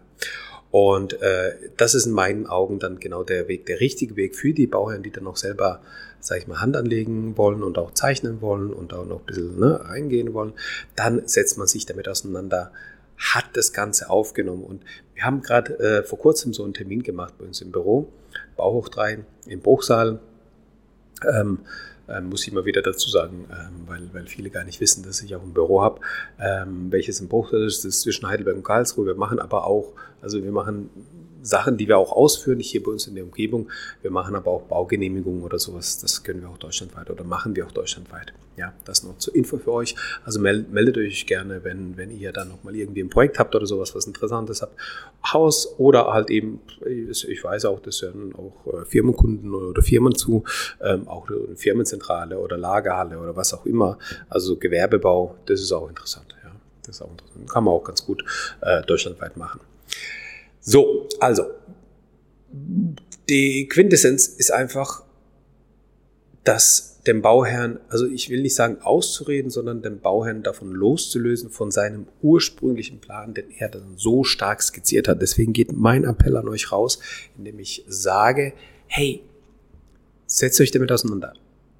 Und 0.70 1.20
äh, 1.22 1.52
das 1.76 1.94
ist 1.94 2.06
in 2.06 2.12
meinen 2.12 2.46
Augen 2.46 2.78
dann 2.78 2.98
genau 3.00 3.22
der 3.22 3.48
Weg, 3.48 3.66
der 3.66 3.80
richtige 3.80 4.16
Weg 4.16 4.36
für 4.36 4.52
die 4.52 4.66
Bauherren, 4.66 5.02
die 5.02 5.10
dann 5.10 5.26
auch 5.26 5.36
selber 5.36 5.80
sage 6.26 6.42
ich 6.42 6.46
mal, 6.46 6.60
Hand 6.60 6.76
anlegen 6.76 7.36
wollen 7.36 7.62
und 7.62 7.78
auch 7.78 7.92
zeichnen 7.92 8.40
wollen 8.40 8.72
und 8.72 8.92
auch 8.92 9.06
noch 9.06 9.20
ein 9.20 9.26
bisschen 9.26 9.58
ne, 9.58 9.80
reingehen 9.84 10.34
wollen, 10.34 10.52
dann 10.94 11.26
setzt 11.26 11.56
man 11.56 11.66
sich 11.66 11.86
damit 11.86 12.08
auseinander, 12.08 12.72
hat 13.16 13.46
das 13.54 13.72
Ganze 13.72 14.10
aufgenommen. 14.10 14.64
Und 14.64 14.82
wir 15.14 15.24
haben 15.24 15.40
gerade 15.42 15.78
äh, 15.78 16.02
vor 16.02 16.18
kurzem 16.18 16.52
so 16.52 16.64
einen 16.64 16.74
Termin 16.74 17.02
gemacht 17.02 17.34
bei 17.38 17.46
uns 17.46 17.60
im 17.60 17.70
Büro, 17.70 18.08
Bauhoch 18.56 18.88
3 18.88 19.24
im 19.46 19.60
Bruchsaal. 19.60 20.18
Ähm, 21.26 21.60
ähm, 22.08 22.28
muss 22.28 22.46
ich 22.46 22.52
mal 22.52 22.64
wieder 22.64 22.82
dazu 22.82 23.10
sagen, 23.10 23.46
ähm, 23.50 23.86
weil, 23.86 24.08
weil 24.12 24.26
viele 24.26 24.50
gar 24.50 24.64
nicht 24.64 24.80
wissen, 24.80 25.02
dass 25.02 25.22
ich 25.22 25.34
auch 25.34 25.42
ein 25.42 25.52
Büro 25.52 25.82
habe, 25.82 26.00
ähm, 26.40 26.90
welches 26.90 27.20
im 27.20 27.28
Bruchsal 27.28 27.64
ist. 27.64 27.84
Ist 27.84 28.02
zwischen 28.02 28.28
Heidelberg 28.28 28.56
und 28.56 28.64
Karlsruhe. 28.64 29.06
Wir 29.06 29.14
machen 29.14 29.38
aber 29.38 29.66
auch, 29.66 29.92
also 30.22 30.42
wir 30.42 30.52
machen 30.52 30.90
Sachen, 31.46 31.76
die 31.76 31.86
wir 31.88 31.98
auch 31.98 32.12
ausführen, 32.12 32.58
nicht 32.58 32.70
hier 32.70 32.82
bei 32.82 32.90
uns 32.90 33.06
in 33.06 33.14
der 33.14 33.24
Umgebung. 33.24 33.68
Wir 34.02 34.10
machen 34.10 34.34
aber 34.34 34.50
auch 34.50 34.62
Baugenehmigungen 34.62 35.42
oder 35.42 35.58
sowas. 35.58 35.98
Das 35.98 36.24
können 36.24 36.42
wir 36.42 36.48
auch 36.48 36.58
deutschlandweit 36.58 37.08
oder 37.08 37.24
machen 37.24 37.54
wir 37.54 37.66
auch 37.66 37.72
deutschlandweit. 37.72 38.32
Ja, 38.56 38.72
das 38.86 39.04
noch 39.04 39.18
zur 39.18 39.34
Info 39.34 39.58
für 39.58 39.72
euch. 39.72 39.94
Also 40.24 40.40
meldet 40.40 40.96
euch 40.96 41.26
gerne, 41.26 41.62
wenn, 41.62 41.96
wenn 41.96 42.10
ihr 42.10 42.32
dann 42.32 42.48
nochmal 42.48 42.74
irgendwie 42.74 43.02
ein 43.02 43.10
Projekt 43.10 43.38
habt 43.38 43.54
oder 43.54 43.66
sowas, 43.66 43.94
was 43.94 44.06
Interessantes 44.06 44.62
habt. 44.62 44.74
Haus 45.30 45.74
oder 45.78 46.06
halt 46.06 46.30
eben, 46.30 46.60
ich 46.84 47.44
weiß 47.44 47.66
auch, 47.66 47.80
das 47.80 48.00
hören 48.00 48.34
auch 48.34 48.72
äh, 48.72 48.84
Firmenkunden 48.86 49.54
oder 49.54 49.82
Firmen 49.82 50.14
zu, 50.14 50.44
ähm, 50.82 51.06
auch 51.06 51.28
eine 51.28 51.54
Firmenzentrale 51.54 52.38
oder 52.38 52.56
Lagerhalle 52.56 53.18
oder 53.18 53.36
was 53.36 53.52
auch 53.52 53.66
immer. 53.66 53.98
Also 54.30 54.56
Gewerbebau, 54.56 55.36
das 55.46 55.60
ist 55.60 55.72
auch 55.72 55.88
interessant. 55.88 56.34
Ja, 56.42 56.50
das 56.82 56.96
ist 56.96 57.02
auch 57.02 57.10
interessant. 57.10 57.50
Kann 57.50 57.64
man 57.64 57.74
auch 57.74 57.84
ganz 57.84 58.04
gut 58.04 58.24
äh, 58.62 58.82
deutschlandweit 58.82 59.36
machen. 59.36 59.60
So, 60.68 61.08
also, 61.20 61.44
die 63.28 63.68
Quintessenz 63.68 64.26
ist 64.26 64.52
einfach, 64.52 65.04
dass 66.42 67.00
dem 67.06 67.22
Bauherrn, 67.22 67.78
also 67.88 68.06
ich 68.06 68.30
will 68.30 68.42
nicht 68.42 68.56
sagen 68.56 68.78
auszureden, 68.82 69.48
sondern 69.48 69.80
dem 69.80 70.00
Bauherrn 70.00 70.42
davon 70.42 70.72
loszulösen 70.72 71.50
von 71.50 71.70
seinem 71.70 72.08
ursprünglichen 72.20 72.98
Plan, 72.98 73.32
den 73.32 73.52
er 73.56 73.68
dann 73.68 73.94
so 73.96 74.24
stark 74.24 74.60
skizziert 74.60 75.06
hat. 75.06 75.22
Deswegen 75.22 75.52
geht 75.52 75.72
mein 75.72 76.02
Appell 76.02 76.36
an 76.36 76.48
euch 76.48 76.72
raus, 76.72 76.98
indem 77.38 77.60
ich 77.60 77.84
sage, 77.86 78.52
hey, 78.88 79.22
setzt 80.26 80.60
euch 80.60 80.72
damit 80.72 80.90
auseinander 80.90 81.34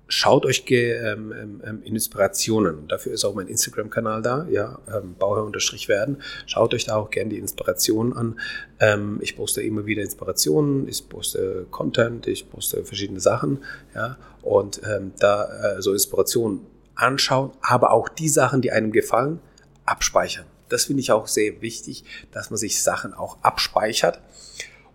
schaut 0.09 0.47
euch 0.47 0.65
ähm, 0.71 1.33
ähm, 1.33 1.63
ähm, 1.65 1.83
Inspirationen. 1.83 2.87
Dafür 2.89 3.13
ist 3.13 3.25
auch 3.25 3.35
mein 3.35 3.49
Instagram-Kanal 3.49 4.23
da, 4.23 4.47
ja, 4.51 4.79
ähm, 4.89 5.15
Bauherr-werden. 5.19 6.23
Schaut 6.47 6.75
euch 6.75 6.85
da 6.85 6.97
auch 6.97 7.11
gerne 7.11 7.31
die 7.31 7.39
Inspirationen 7.39 8.13
an. 8.13 8.41
Ähm, 8.79 9.19
ich 9.21 9.37
poste 9.37 9.63
immer 9.63 9.87
wieder 9.87 10.03
Inspirationen, 10.03 10.89
ich 10.89 11.09
poste 11.09 11.67
Content, 11.71 12.27
ich 12.27 12.49
poste 12.49 12.85
verschiedene 12.85 13.21
Sachen, 13.21 13.65
ja, 13.95 14.17
und 14.43 14.81
ähm, 14.85 15.13
da 15.19 15.77
äh, 15.77 15.83
so 15.83 15.93
Inspirationen 15.93 16.61
anschauen, 16.95 17.53
aber 17.61 17.93
auch 17.93 18.09
die 18.09 18.29
Sachen, 18.29 18.63
die 18.63 18.71
einem 18.73 18.93
gefallen, 18.93 19.41
abspeichern. 19.85 20.47
Das 20.69 20.87
finde 20.87 21.01
ich 21.01 21.13
auch 21.13 21.27
sehr 21.27 21.61
wichtig, 21.63 22.05
dass 22.33 22.51
man 22.51 22.57
sich 22.57 22.83
Sachen 22.83 23.13
auch 23.15 23.39
abspeichert 23.43 24.21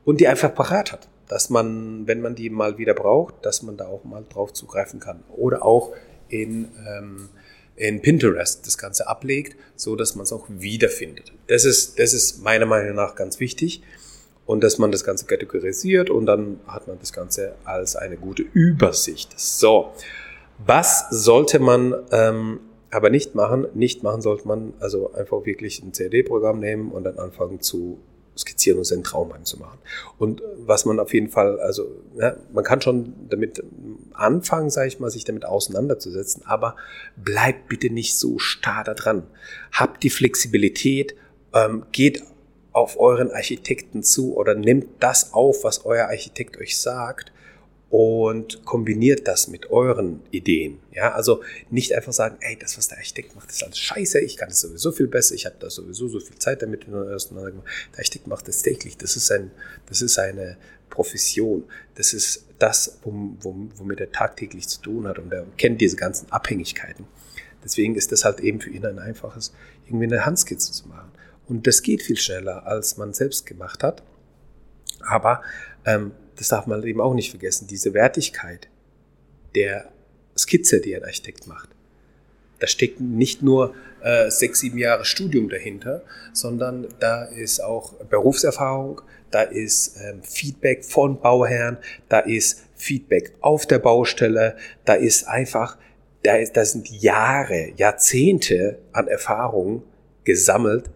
und 0.03 0.20
die 0.20 0.27
einfach 0.27 0.53
parat 0.53 0.91
hat 0.91 1.11
dass 1.31 1.50
man, 1.50 2.07
wenn 2.07 2.19
man 2.19 2.35
die 2.35 2.50
mal 2.50 2.77
wieder 2.77 2.93
braucht, 2.93 3.45
dass 3.45 3.63
man 3.63 3.77
da 3.77 3.88
auch 3.88 4.03
mal 4.03 4.25
drauf 4.27 4.51
zugreifen 4.51 5.00
kann. 5.00 5.23
Oder 5.29 5.63
auch 5.63 5.93
in, 6.27 6.67
ähm, 6.85 7.29
in 7.77 8.01
Pinterest 8.01 8.67
das 8.67 8.77
Ganze 8.77 9.07
ablegt, 9.07 9.55
so 9.77 9.95
dass 9.95 10.15
man 10.15 10.23
es 10.23 10.33
auch 10.33 10.47
wiederfindet. 10.50 11.31
Das 11.47 11.63
ist, 11.63 11.97
das 12.00 12.13
ist 12.13 12.43
meiner 12.43 12.65
Meinung 12.65 12.97
nach 12.97 13.15
ganz 13.15 13.39
wichtig. 13.39 13.81
Und 14.45 14.61
dass 14.61 14.77
man 14.77 14.91
das 14.91 15.05
Ganze 15.05 15.25
kategorisiert 15.25 16.09
und 16.09 16.25
dann 16.25 16.59
hat 16.67 16.89
man 16.89 17.00
das 17.00 17.13
Ganze 17.13 17.53
als 17.63 17.95
eine 17.95 18.17
gute 18.17 18.41
Übersicht. 18.41 19.39
So, 19.39 19.93
was 20.57 21.05
sollte 21.11 21.59
man 21.59 21.95
ähm, 22.11 22.59
aber 22.89 23.09
nicht 23.09 23.35
machen? 23.35 23.67
Nicht 23.73 24.03
machen 24.03 24.21
sollte 24.21 24.50
man 24.50 24.73
also 24.81 25.13
einfach 25.13 25.45
wirklich 25.45 25.81
ein 25.81 25.93
CD-Programm 25.93 26.59
nehmen 26.59 26.91
und 26.91 27.05
dann 27.05 27.17
anfangen 27.19 27.61
zu 27.61 28.00
skizzieren 28.41 28.77
und 28.77 28.83
seinen 28.83 29.03
Traum 29.03 29.33
heimzumachen. 29.33 29.79
Und 30.17 30.41
was 30.57 30.86
man 30.86 31.00
auf 31.00 31.13
jeden 31.13 31.29
Fall, 31.29 31.60
also 31.60 31.89
ja, 32.15 32.36
man 32.51 32.63
kann 32.63 32.81
schon 32.81 33.13
damit 33.29 33.63
anfangen, 34.13 34.69
sage 34.69 34.88
ich 34.88 35.00
mal, 35.00 35.10
sich 35.10 35.24
damit 35.24 35.45
auseinanderzusetzen, 35.45 36.43
aber 36.45 36.75
bleibt 37.15 37.67
bitte 37.69 37.89
nicht 37.89 38.17
so 38.17 38.38
starr 38.39 38.83
da 38.83 38.93
dran. 38.93 39.24
Habt 39.71 40.03
die 40.03 40.10
Flexibilität, 40.10 41.15
ähm, 41.53 41.86
geht 41.91 42.24
auf 42.74 43.00
euren 43.00 43.31
Architekten 43.31 44.03
zu 44.03 44.36
oder 44.36 44.55
nimmt 44.55 44.88
das 45.00 45.33
auf, 45.33 45.63
was 45.63 45.86
euer 45.86 46.05
Architekt 46.07 46.57
euch 46.57 46.79
sagt 46.79 47.31
und 47.91 48.63
kombiniert 48.63 49.27
das 49.27 49.50
mit 49.50 49.69
euren 49.69 50.21
Ideen. 50.31 50.79
Ja, 50.93 51.12
also 51.12 51.43
nicht 51.69 51.93
einfach 51.93 52.13
sagen, 52.13 52.38
ey, 52.39 52.57
das, 52.57 52.77
was 52.77 52.88
der 52.88 52.98
Architekt 52.98 53.36
macht, 53.36 53.51
ist 53.51 53.63
alles 53.63 53.77
scheiße, 53.77 54.21
ich 54.21 54.38
kann 54.38 54.50
es 54.50 54.62
sowieso 54.62 54.93
viel 54.93 55.07
besser, 55.07 55.36
ich 55.36 55.45
habe 55.45 55.57
da 55.60 55.69
sowieso 55.69 56.07
so 56.07 56.21
viel 56.21 56.38
Zeit 56.39 56.62
damit 56.62 56.88
auseinander. 56.88 57.51
Der 57.91 58.00
Architekt 58.00 58.27
macht 58.27 58.48
das 58.48 58.62
täglich, 58.62 58.95
das 58.98 59.17
ist, 59.17 59.29
ein, 59.29 59.51
das 59.88 60.01
ist 60.01 60.17
eine 60.17 60.57
Profession, 60.89 61.65
das 61.95 62.13
ist 62.13 62.45
das, 62.60 62.98
womit 63.03 64.00
er 64.00 64.12
tagtäglich 64.12 64.69
zu 64.69 64.81
tun 64.81 65.05
hat 65.05 65.19
und 65.19 65.33
er 65.33 65.45
kennt 65.57 65.81
diese 65.81 65.98
ganzen 65.98 66.31
Abhängigkeiten. 66.31 67.05
Deswegen 67.62 67.95
ist 67.95 68.13
das 68.13 68.24
halt 68.24 68.39
eben 68.39 68.62
für 68.62 68.69
ihn 68.69 68.86
ein 68.86 69.00
einfaches, 69.00 69.53
irgendwie 69.86 70.05
eine 70.05 70.25
Handskizze 70.25 70.71
zu 70.71 70.88
machen. 70.88 71.12
Und 71.50 71.67
das 71.67 71.81
geht 71.81 72.01
viel 72.01 72.17
schneller, 72.17 72.65
als 72.65 72.95
man 72.95 73.13
selbst 73.13 73.45
gemacht 73.45 73.83
hat. 73.83 74.01
Aber 75.01 75.41
ähm, 75.86 76.12
das 76.41 76.48
darf 76.48 76.65
man 76.65 76.81
eben 76.81 77.00
auch 77.00 77.13
nicht 77.13 77.29
vergessen, 77.29 77.67
diese 77.67 77.93
Wertigkeit 77.93 78.67
der 79.53 79.91
Skizze, 80.36 80.81
die 80.81 80.95
ein 80.95 81.03
Architekt 81.03 81.45
macht. 81.45 81.69
Da 82.57 82.65
steckt 82.65 83.00
nicht 83.00 83.43
nur 83.43 83.75
äh, 84.01 84.31
sechs, 84.31 84.62
sieben 84.62 84.79
Jahre 84.79 85.05
Studium 85.05 85.50
dahinter, 85.50 86.01
sondern 86.33 86.88
da 87.00 87.25
ist 87.25 87.60
auch 87.60 87.93
Berufserfahrung, 88.05 89.01
da 89.29 89.43
ist 89.43 89.98
ähm, 89.98 90.24
Feedback 90.24 90.83
von 90.83 91.21
Bauherren, 91.21 91.77
da 92.10 92.21
ist 92.21 92.63
Feedback 92.74 93.36
auf 93.41 93.67
der 93.67 93.77
Baustelle, 93.77 94.57
da 94.83 94.95
ist 94.95 95.27
einfach, 95.27 95.77
da, 96.24 96.38
ist, 96.38 96.57
da 96.57 96.65
sind 96.65 96.89
Jahre, 96.89 97.74
Jahrzehnte 97.77 98.79
an 98.93 99.07
Erfahrung 99.07 99.83
gesammelt 100.24 100.89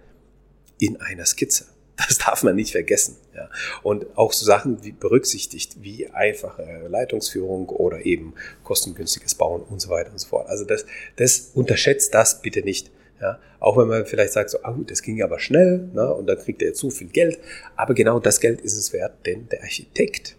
in 0.80 1.00
einer 1.00 1.28
Skizze. 1.28 1.66
Das 2.08 2.18
darf 2.18 2.44
man 2.44 2.56
nicht 2.56 2.72
vergessen. 2.72 3.18
Ja. 3.36 3.50
Und 3.84 4.18
auch 4.18 4.34
so 4.34 4.46
Sachen 4.46 4.84
wie 4.84 4.92
berücksichtigt, 4.92 5.78
wie 5.82 6.08
einfache 6.08 6.88
Leitungsführung 6.90 7.70
oder 7.70 8.06
eben 8.06 8.34
kostengünstiges 8.64 9.36
Bauen 9.36 9.62
und 9.62 9.82
so 9.82 9.90
weiter 9.90 10.12
und 10.12 10.20
so 10.20 10.28
fort. 10.28 10.48
Also 10.48 10.66
das, 10.66 10.86
das 11.16 11.52
unterschätzt 11.54 12.14
das 12.14 12.42
bitte 12.42 12.62
nicht. 12.62 12.92
Ja. 13.22 13.40
Auch 13.60 13.78
wenn 13.78 13.88
man 13.88 14.06
vielleicht 14.06 14.34
sagt, 14.34 14.50
so, 14.50 14.62
ah, 14.64 14.78
das 14.86 15.02
ging 15.02 15.22
aber 15.24 15.40
schnell 15.40 15.90
ne, 15.94 16.14
und 16.14 16.28
dann 16.28 16.38
kriegt 16.38 16.62
er 16.62 16.74
zu 16.74 16.90
viel 16.90 17.08
Geld. 17.08 17.40
Aber 17.76 17.94
genau 17.94 18.20
das 18.20 18.40
Geld 18.42 18.62
ist 18.62 18.76
es 18.76 18.92
wert, 18.92 19.26
denn 19.26 19.48
der 19.50 19.62
Architekt 19.64 20.36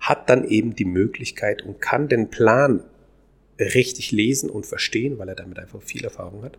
hat 0.00 0.28
dann 0.30 0.44
eben 0.48 0.74
die 0.74 0.84
Möglichkeit 0.84 1.62
und 1.62 1.80
kann 1.80 2.08
den 2.08 2.30
Plan 2.30 2.82
richtig 3.58 4.10
lesen 4.10 4.50
und 4.50 4.66
verstehen, 4.66 5.18
weil 5.18 5.28
er 5.28 5.34
damit 5.34 5.58
einfach 5.58 5.82
viel 5.82 6.04
Erfahrung 6.04 6.42
hat 6.42 6.58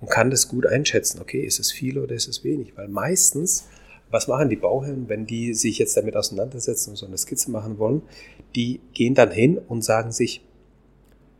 und 0.00 0.10
kann 0.10 0.30
das 0.30 0.48
gut 0.48 0.66
einschätzen. 0.66 1.20
Okay, 1.20 1.40
ist 1.40 1.58
es 1.58 1.72
viel 1.72 1.98
oder 1.98 2.14
ist 2.14 2.28
es 2.28 2.44
wenig? 2.44 2.76
Weil 2.76 2.88
meistens, 2.88 3.66
was 4.10 4.28
machen 4.28 4.48
die 4.48 4.56
Bauherren, 4.56 5.08
wenn 5.08 5.26
die 5.26 5.54
sich 5.54 5.78
jetzt 5.78 5.96
damit 5.96 6.16
auseinandersetzen 6.16 6.90
und 6.90 6.96
so 6.96 7.06
eine 7.06 7.18
Skizze 7.18 7.50
machen 7.50 7.78
wollen? 7.78 8.02
Die 8.54 8.80
gehen 8.92 9.14
dann 9.14 9.30
hin 9.30 9.58
und 9.58 9.82
sagen 9.82 10.12
sich, 10.12 10.42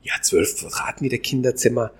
ja, 0.02 0.14
zwölf 0.22 0.56
Quadratmeter 0.56 1.18
Kinderzimmer, 1.18 1.90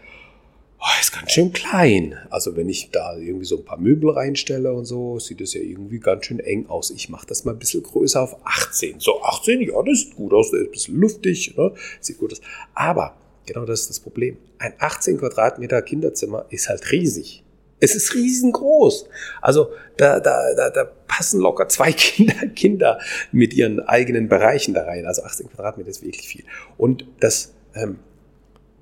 oh, 0.79 1.01
ist 1.01 1.13
ganz 1.13 1.33
schön 1.33 1.53
klein. 1.53 2.17
Also 2.31 2.57
wenn 2.57 2.69
ich 2.69 2.91
da 2.91 3.17
irgendwie 3.17 3.45
so 3.45 3.59
ein 3.59 3.65
paar 3.65 3.79
Möbel 3.79 4.11
reinstelle 4.11 4.73
und 4.73 4.85
so, 4.85 5.19
sieht 5.19 5.41
das 5.41 5.55
ja 5.55 5.61
irgendwie 5.61 5.99
ganz 5.99 6.27
schön 6.27 6.41
eng 6.41 6.67
aus. 6.67 6.91
Ich 6.91 7.09
mache 7.09 7.27
das 7.27 7.45
mal 7.45 7.53
ein 7.53 7.59
bisschen 7.59 7.83
größer 7.83 8.23
auf 8.23 8.37
18. 8.45 9.01
So 9.01 9.23
18, 9.23 9.61
ja, 9.63 9.83
das 9.83 10.01
sieht 10.01 10.17
gut 10.17 10.33
aus, 10.33 10.51
das 10.51 10.61
ist 10.61 10.67
ein 10.67 10.73
bisschen 10.73 10.97
luftig, 10.97 11.57
ne? 11.57 11.73
sieht 12.01 12.19
gut 12.19 12.33
aus. 12.33 12.41
Aber 12.75 13.17
Genau 13.47 13.65
das 13.65 13.83
ist 13.83 13.91
das 13.91 14.01
Problem. 14.01 14.37
Ein 14.59 14.75
18 14.79 15.19
Quadratmeter 15.19 15.81
Kinderzimmer 15.83 16.47
ist 16.51 16.69
halt 16.69 16.91
riesig. 16.91 17.45
Es 17.79 17.95
ist 17.95 18.15
riesengroß. 18.15 19.09
Also 19.43 19.71
da, 19.97 20.19
da, 20.19 20.55
da, 20.55 20.71
da 20.71 20.85
passen 21.07 21.41
locker 21.41 21.69
zwei 21.69 21.93
Kinder, 21.93 22.47
Kinder 22.55 22.99
mit 23.33 23.55
ihren 23.55 23.81
eigenen 23.81 24.29
Bereichen 24.29 24.75
da 24.75 24.85
rein. 24.85 25.07
Also 25.07 25.23
18 25.23 25.49
Quadratmeter 25.51 25.91
ist 25.91 26.03
wirklich 26.03 26.27
viel. 26.27 26.45
Und 26.77 27.07
das, 27.21 27.55
ähm, 27.75 27.99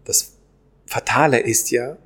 das 0.05 0.35
Fatale 0.87 1.41
ist 1.41 1.71
ja, 1.71 1.97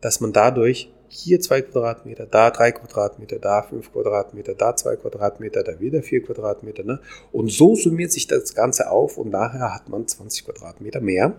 dass 0.00 0.20
man 0.20 0.32
dadurch 0.32 0.90
hier 1.08 1.40
zwei 1.40 1.60
Quadratmeter, 1.60 2.24
da 2.26 2.50
drei 2.50 2.70
Quadratmeter, 2.72 3.38
da 3.38 3.62
fünf 3.62 3.92
Quadratmeter, 3.92 4.54
da 4.54 4.76
zwei 4.76 4.96
Quadratmeter, 4.96 5.62
da 5.64 5.80
wieder 5.80 6.02
vier 6.02 6.22
Quadratmeter. 6.22 6.84
Ne? 6.84 7.00
Und 7.32 7.50
so 7.50 7.74
summiert 7.74 8.12
sich 8.12 8.28
das 8.28 8.54
Ganze 8.54 8.90
auf 8.90 9.18
und 9.18 9.30
nachher 9.30 9.74
hat 9.74 9.88
man 9.88 10.06
20 10.06 10.46
Quadratmeter 10.46 11.00
mehr 11.00 11.34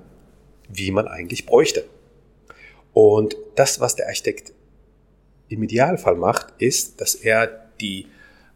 wie 0.73 0.91
man 0.91 1.07
eigentlich 1.07 1.45
bräuchte. 1.45 1.85
Und 2.93 3.37
das, 3.55 3.79
was 3.79 3.95
der 3.95 4.07
Architekt 4.07 4.53
im 5.49 5.63
Idealfall 5.63 6.15
macht, 6.15 6.53
ist, 6.59 6.99
dass 7.01 7.15
er 7.15 7.69
die 7.79 8.07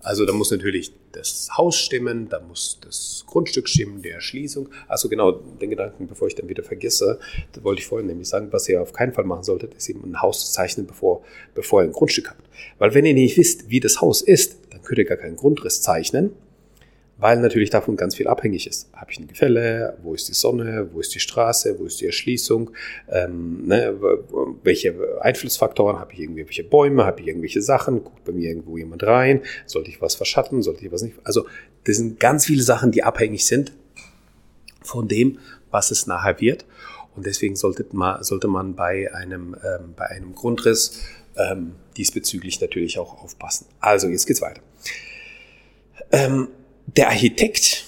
Also 0.02 0.24
da 0.24 0.34
muss 0.34 0.52
natürlich 0.52 0.94
das 1.14 1.50
Haus 1.58 1.78
stimmen, 1.78 2.30
da 2.30 2.40
muss 2.40 2.78
das 2.82 3.24
Grundstück 3.26 3.68
stimmen, 3.68 4.04
die 4.04 4.10
Erschließung. 4.10 4.70
Also 4.88 5.10
genau, 5.10 5.32
den 5.32 5.72
Gedanken, 5.72 6.06
bevor 6.08 6.28
ich 6.28 6.36
dann 6.36 6.48
wieder 6.48 6.62
vergesse, 6.62 7.20
da 7.54 7.64
wollte 7.64 7.82
ich 7.82 7.88
vorhin 7.88 8.06
nämlich 8.08 8.28
sagen, 8.28 8.50
was 8.52 8.70
ihr 8.70 8.82
auf 8.82 8.94
keinen 8.94 9.14
Fall 9.14 9.24
machen 9.24 9.44
solltet, 9.44 9.74
ist 9.74 9.90
eben 9.90 10.04
ein 10.04 10.22
Haus 10.22 10.46
zu 10.46 10.52
zeichnen, 10.52 10.86
bevor, 10.86 11.24
bevor 11.56 11.82
ihr 11.82 11.88
ein 11.88 11.92
Grundstück 11.92 12.30
habt. 12.30 12.44
Weil 12.78 12.94
wenn 12.94 13.06
ihr 13.06 13.16
nicht 13.16 13.36
wisst, 13.38 13.70
wie 13.70 13.80
das 13.80 14.00
Haus 14.00 14.22
ist, 14.22 14.58
dann 14.70 14.84
könnt 14.84 15.00
ihr 15.00 15.06
gar 15.06 15.18
keinen 15.18 15.38
Grundriss 15.38 15.82
zeichnen 15.82 16.34
weil 17.18 17.40
natürlich 17.40 17.70
davon 17.70 17.96
ganz 17.96 18.16
viel 18.16 18.28
abhängig 18.28 18.68
ist. 18.68 18.90
Habe 18.94 19.12
ich 19.12 19.20
ein 19.20 19.28
Gefälle? 19.28 19.98
Wo 20.04 20.14
ist 20.14 20.28
die 20.28 20.34
Sonne? 20.34 20.90
Wo 20.92 21.00
ist 21.00 21.16
die 21.16 21.20
Straße? 21.20 21.80
Wo 21.80 21.86
ist 21.86 22.02
die 22.02 22.06
Erschließung? 22.06 22.72
Ähm, 23.10 23.68
ne, 23.68 23.98
welche 24.64 24.96
Einflussfaktoren? 25.22 26.00
Habe 26.00 26.14
ich 26.14 26.20
irgendwelche 26.20 26.64
Bäume? 26.64 27.06
Habe 27.06 27.22
ich 27.22 27.28
irgendwelche 27.28 27.62
Sachen? 27.62 28.04
Guckt 28.04 28.26
bei 28.26 28.34
mir 28.34 28.50
irgendwo 28.50 28.78
jemand 28.78 29.04
rein? 29.04 29.42
Sollte 29.66 29.90
ich 29.90 30.02
was 30.02 30.16
verschatten? 30.16 30.62
Sollte 30.62 30.86
ich 30.86 30.92
was 30.92 31.04
nicht? 31.04 31.16
Also 31.24 31.46
das 31.86 31.96
sind 31.98 32.20
ganz 32.20 32.46
viele 32.46 32.64
Sachen, 32.64 32.92
die 32.92 33.04
abhängig 33.04 33.46
sind 33.46 33.72
von 34.82 35.08
dem, 35.08 35.40
was 35.72 35.92
es 35.92 36.08
nachher 36.08 36.42
wird. 36.42 36.66
Und 37.16 37.26
deswegen 37.26 37.56
sollte 37.56 37.86
man, 37.94 38.24
sollte 38.24 38.50
man 38.50 38.76
bei 38.76 39.14
einem, 39.14 39.56
ähm, 39.64 39.94
bei 39.96 40.08
einem 40.08 40.36
Grundriss 40.36 41.02
ähm, 41.38 41.76
diesbezüglich 41.96 42.60
natürlich 42.60 43.00
auch 43.00 43.24
aufpassen. 43.24 43.68
Also 43.80 44.10
jetzt 44.10 44.26
geht's 44.26 44.42
weiter. 44.42 44.62
Ähm, 46.12 46.50
der 46.88 47.10
Architekt, 47.10 47.86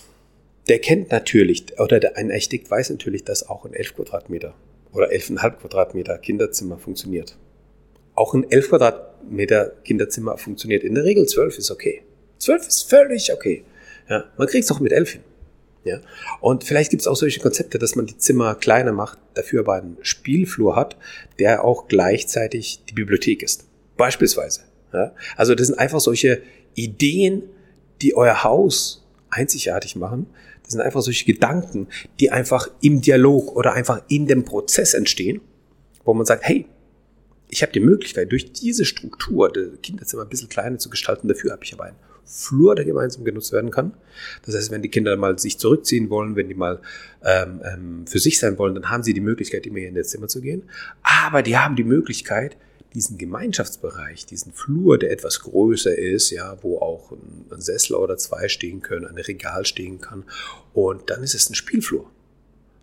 der 0.68 0.80
kennt 0.80 1.12
natürlich, 1.12 1.80
oder 1.80 2.00
der, 2.00 2.18
ein 2.18 2.32
Architekt 2.32 2.70
weiß 2.70 2.90
natürlich, 2.90 3.24
dass 3.24 3.48
auch 3.48 3.66
ein 3.66 3.74
11 3.74 3.96
Quadratmeter 3.96 4.54
oder 4.94 5.10
11,5 5.10 5.52
Quadratmeter 5.58 6.18
Kinderzimmer 6.18 6.78
funktioniert. 6.78 7.38
Auch 8.16 8.34
ein 8.34 8.50
11 8.50 8.70
Quadratmeter 8.70 9.74
Kinderzimmer 9.84 10.38
funktioniert. 10.38 10.84
In 10.84 10.96
der 10.96 11.04
Regel 11.04 11.28
12 11.28 11.58
ist 11.60 11.72
okay. 11.72 12.02
12 12.40 12.68
ist 12.68 12.90
völlig 12.90 13.32
okay. 13.32 13.64
Ja, 14.10 14.26
man 14.38 14.48
kriegt 14.48 14.64
es 14.64 14.72
auch 14.72 14.80
mit 14.80 14.92
11 14.92 15.12
hin. 15.12 15.22
Ja? 15.84 16.02
Und 16.42 16.64
vielleicht 16.64 16.92
gibt 16.92 17.02
es 17.02 17.08
auch 17.08 17.16
solche 17.16 17.40
Konzepte, 17.40 17.80
dass 17.80 17.96
man 17.96 18.06
die 18.06 18.18
Zimmer 18.18 18.56
kleiner 18.56 18.92
macht, 18.92 19.20
dafür 19.34 19.62
aber 19.62 19.76
einen 19.76 19.98
Spielflur 20.02 20.76
hat, 20.76 20.98
der 21.40 21.64
auch 21.64 21.88
gleichzeitig 21.88 22.84
die 22.90 22.94
Bibliothek 22.94 23.44
ist. 23.44 23.66
Beispielsweise. 23.98 24.62
Ja? 24.94 25.14
Also 25.36 25.56
das 25.56 25.68
sind 25.68 25.80
einfach 25.80 26.00
solche 26.00 26.42
Ideen, 26.76 27.44
die 28.02 28.16
euer 28.16 28.44
Haus 28.44 29.06
einzigartig 29.30 29.96
machen. 29.96 30.28
Das 30.64 30.74
sind 30.74 30.82
einfach 30.82 31.02
solche 31.02 31.26
Gedanken, 31.26 31.88
die 32.20 32.32
einfach 32.32 32.70
im 32.82 33.02
Dialog 33.02 33.56
oder 33.56 33.74
einfach 33.74 34.02
in 34.08 34.28
dem 34.28 34.44
Prozess 34.44 34.94
entstehen, 34.94 35.42
wo 36.04 36.14
man 36.14 36.26
sagt, 36.26 36.44
hey, 36.46 36.66
ich 37.50 37.62
habe 37.62 37.72
die 37.72 37.80
Möglichkeit, 37.80 38.32
durch 38.32 38.52
diese 38.52 38.84
Struktur 38.84 39.52
das 39.52 39.82
Kinderzimmer 39.82 40.24
ein 40.24 40.30
bisschen 40.30 40.50
kleiner 40.50 40.78
zu 40.78 40.90
gestalten. 40.90 41.28
Dafür 41.28 41.54
habe 41.54 41.64
ich 41.64 41.74
aber 41.74 41.86
einen 41.86 41.96
Flur, 42.26 42.76
der 42.76 42.84
gemeinsam 42.84 43.24
genutzt 43.24 43.54
werden 43.54 43.72
kann. 43.72 43.94
Das 44.46 44.54
heißt, 44.54 44.70
wenn 44.70 44.82
die 44.82 44.90
Kinder 44.90 45.16
mal 45.16 45.40
sich 45.40 45.58
zurückziehen 45.58 46.10
wollen, 46.10 46.36
wenn 46.36 46.50
die 46.50 46.56
mal 46.56 46.82
ähm, 47.24 47.62
ähm, 47.64 48.08
für 48.08 48.20
sich 48.20 48.38
sein 48.38 48.58
wollen, 48.58 48.76
dann 48.76 48.90
haben 48.90 49.04
sie 49.04 49.14
die 49.14 49.22
Möglichkeit, 49.22 49.66
immer 49.66 49.80
hier 49.80 49.88
in 49.88 49.96
das 49.96 50.10
Zimmer 50.10 50.28
zu 50.28 50.42
gehen. 50.42 50.64
Aber 51.04 51.42
die 51.42 51.58
haben 51.58 51.78
die 51.78 51.86
Möglichkeit, 51.86 52.58
diesen 52.94 53.18
Gemeinschaftsbereich, 53.18 54.26
diesen 54.26 54.54
Flur, 54.54 54.98
der 54.98 55.12
etwas 55.12 55.42
größer 55.42 55.98
ist, 55.98 56.32
ja, 56.32 56.58
wo 56.62 56.80
auch 56.80 57.12
ein 57.12 57.62
Sessel 57.62 57.96
oder 57.96 58.18
zwei 58.18 58.48
stehen 58.48 58.82
können, 58.82 59.06
ein 59.06 59.18
Regal 59.18 59.66
stehen 59.66 60.02
kann. 60.02 60.24
Und 60.74 61.10
dann 61.10 61.24
ist 61.24 61.36
es 61.36 61.50
ein 61.50 61.56
Spielflur. 61.56 62.10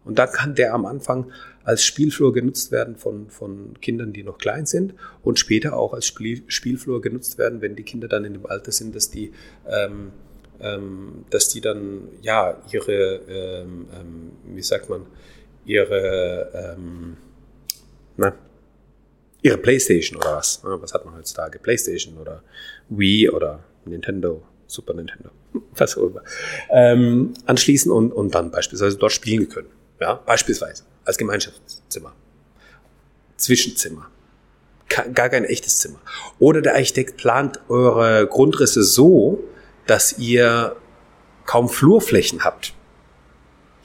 Und 0.05 0.19
dann 0.19 0.31
kann 0.31 0.55
der 0.55 0.75
am 0.75 0.85
Anfang 0.85 1.33
als 1.65 1.83
Spielflur 1.85 2.33
genutzt 2.33 2.71
werden 2.73 2.97
von, 2.97 3.31
von 3.31 3.75
Kindern, 3.81 4.13
die 4.13 4.23
noch 4.23 4.37
klein 4.37 4.67
sind 4.67 4.95
und 5.23 5.39
später 5.39 5.77
auch 5.77 5.95
als 5.95 6.07
Spiel, 6.07 6.43
Spielflur 6.47 7.01
genutzt 7.01 7.39
werden, 7.39 7.63
wenn 7.63 7.75
die 7.75 7.85
Kinder 7.85 8.07
dann 8.07 8.25
in 8.25 8.35
dem 8.35 8.47
Alter 8.47 8.71
sind, 8.71 8.95
dass 8.95 9.11
die, 9.11 9.33
ähm, 9.67 10.13
ähm, 10.61 11.25
dass 11.31 11.49
die 11.49 11.63
dann 11.63 12.09
ja 12.21 12.63
ihre, 12.71 13.21
ähm, 13.29 13.87
ähm 13.99 14.33
wie 14.55 14.63
sagt 14.63 14.91
man, 14.91 15.07
ihre, 15.65 16.77
ähm, 16.77 17.17
na, 18.19 18.35
ihre 19.45 19.59
Playstation 19.59 20.17
oder 20.19 20.37
was. 20.37 20.61
Was 20.65 20.95
hat 20.95 21.05
man 21.05 21.15
heutzutage? 21.15 21.61
Playstation 21.61 22.17
oder 22.17 22.43
Wii 22.89 23.29
oder 23.29 23.63
Nintendo, 23.85 24.43
Super 24.67 24.95
Nintendo, 24.95 25.31
was 25.77 25.97
auch 25.97 26.09
immer. 26.09 26.23
Ähm, 26.71 27.35
anschließen 27.47 27.93
und, 27.93 28.11
und 28.13 28.35
dann 28.35 28.51
beispielsweise 28.51 28.97
dort 28.97 29.13
spielen 29.13 29.49
können. 29.49 29.69
Ja, 30.01 30.15
beispielsweise 30.15 30.85
als 31.05 31.19
Gemeinschaftszimmer. 31.19 32.13
Zwischenzimmer. 33.37 34.09
Gar 34.89 35.29
kein 35.29 35.45
echtes 35.45 35.79
Zimmer. 35.79 36.01
Oder 36.39 36.63
der 36.63 36.75
Architekt 36.75 37.17
plant 37.17 37.61
eure 37.69 38.27
Grundrisse 38.27 38.83
so, 38.83 39.43
dass 39.87 40.19
ihr 40.19 40.77
kaum 41.45 41.69
Flurflächen 41.69 42.45
habt. 42.45 42.75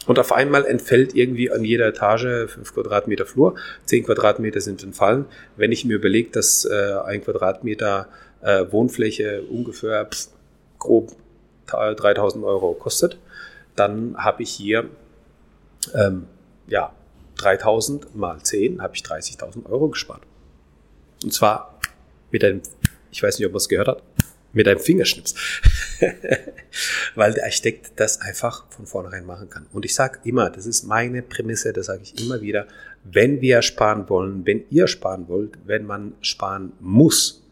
Und 0.10 0.18
auf 0.18 0.32
einmal 0.32 0.66
entfällt 0.66 1.14
irgendwie 1.14 1.52
an 1.52 1.64
jeder 1.64 1.86
Etage 1.86 2.52
5 2.52 2.74
Quadratmeter 2.74 3.28
Flur, 3.28 3.54
10 3.86 4.06
Quadratmeter 4.06 4.60
sind 4.60 4.82
entfallen. 4.82 5.26
Wenn 5.56 5.72
ich 5.72 5.86
mir 5.86 5.98
überlege, 5.98 6.32
dass 6.32 6.66
äh, 6.66 6.96
ein 7.06 7.24
Quadratmeter 7.24 8.08
äh, 8.42 8.66
Wohnfläche 8.72 9.44
ungefähr 9.44 10.08
pff, 10.08 10.30
grob 10.80 11.12
3000 11.68 12.44
Euro 12.44 12.74
kostet, 12.74 13.20
dann 13.76 14.18
habe 14.18 14.42
ich 14.42 14.50
hier 14.50 14.90
ähm, 15.94 16.26
ja, 16.66 16.92
3000 17.36 18.16
mal 18.16 18.42
10 18.42 18.82
habe 18.82 18.96
ich 18.96 19.04
30.000 19.04 19.68
Euro 19.70 19.90
gespart. 19.90 20.24
Und 21.24 21.32
zwar 21.32 21.80
mit 22.32 22.44
einem, 22.44 22.64
ich 23.12 23.22
weiß 23.22 23.38
nicht, 23.38 23.46
ob 23.46 23.52
man 23.52 23.58
es 23.58 23.70
gehört 23.70 23.90
hat, 23.90 24.02
mit 24.54 24.68
einem 24.68 24.80
Fingerschnips. 24.80 25.36
Weil 27.16 27.34
der 27.34 27.46
Architekt 27.46 27.92
das 27.96 28.22
einfach 28.22 28.66
von 28.70 28.86
vornherein 28.86 29.26
machen 29.26 29.50
kann. 29.50 29.66
Und 29.72 29.86
ich 29.86 29.96
sage 29.96 30.20
immer, 30.24 30.50
das 30.50 30.66
ist 30.66 30.84
meine 30.84 31.22
Prämisse, 31.22 31.74
das 31.74 31.88
sage 31.88 32.02
ich 32.04 32.24
immer 32.24 32.42
wieder, 32.42 32.68
wenn 33.04 33.42
wir 33.42 33.62
sparen 33.62 34.10
wollen, 34.10 34.46
wenn 34.46 34.64
ihr 34.70 34.88
sparen 34.88 35.28
wollt, 35.28 35.58
wenn 35.66 35.86
man 35.86 36.14
sparen 36.22 36.74
muss, 36.80 37.44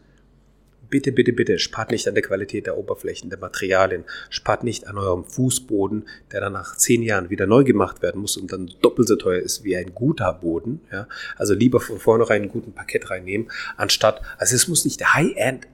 bitte, 0.90 1.12
bitte, 1.12 1.32
bitte, 1.32 1.58
spart 1.58 1.90
nicht 1.90 2.08
an 2.08 2.14
der 2.14 2.22
Qualität 2.22 2.66
der 2.66 2.78
Oberflächen, 2.78 3.30
der 3.30 3.38
Materialien, 3.38 4.04
spart 4.30 4.64
nicht 4.64 4.86
an 4.86 4.98
eurem 4.98 5.24
Fußboden, 5.24 6.08
der 6.32 6.40
dann 6.40 6.52
nach 6.52 6.76
zehn 6.76 7.02
Jahren 7.02 7.30
wieder 7.30 7.46
neu 7.46 7.64
gemacht 7.64 8.02
werden 8.02 8.20
muss 8.20 8.36
und 8.36 8.52
dann 8.52 8.70
doppelt 8.80 9.08
so 9.08 9.16
teuer 9.16 9.40
ist 9.40 9.64
wie 9.64 9.76
ein 9.76 9.94
guter 9.94 10.32
Boden. 10.32 10.80
Ja? 10.92 11.08
Also 11.36 11.54
lieber 11.54 11.80
von 11.80 11.98
vornherein 11.98 12.42
einen 12.42 12.50
guten 12.50 12.72
Parkett 12.72 13.10
reinnehmen, 13.10 13.50
anstatt, 13.76 14.22
also 14.38 14.54
es 14.54 14.68
muss 14.68 14.84
nicht 14.84 15.00
der 15.00 15.14
High-End 15.14 15.66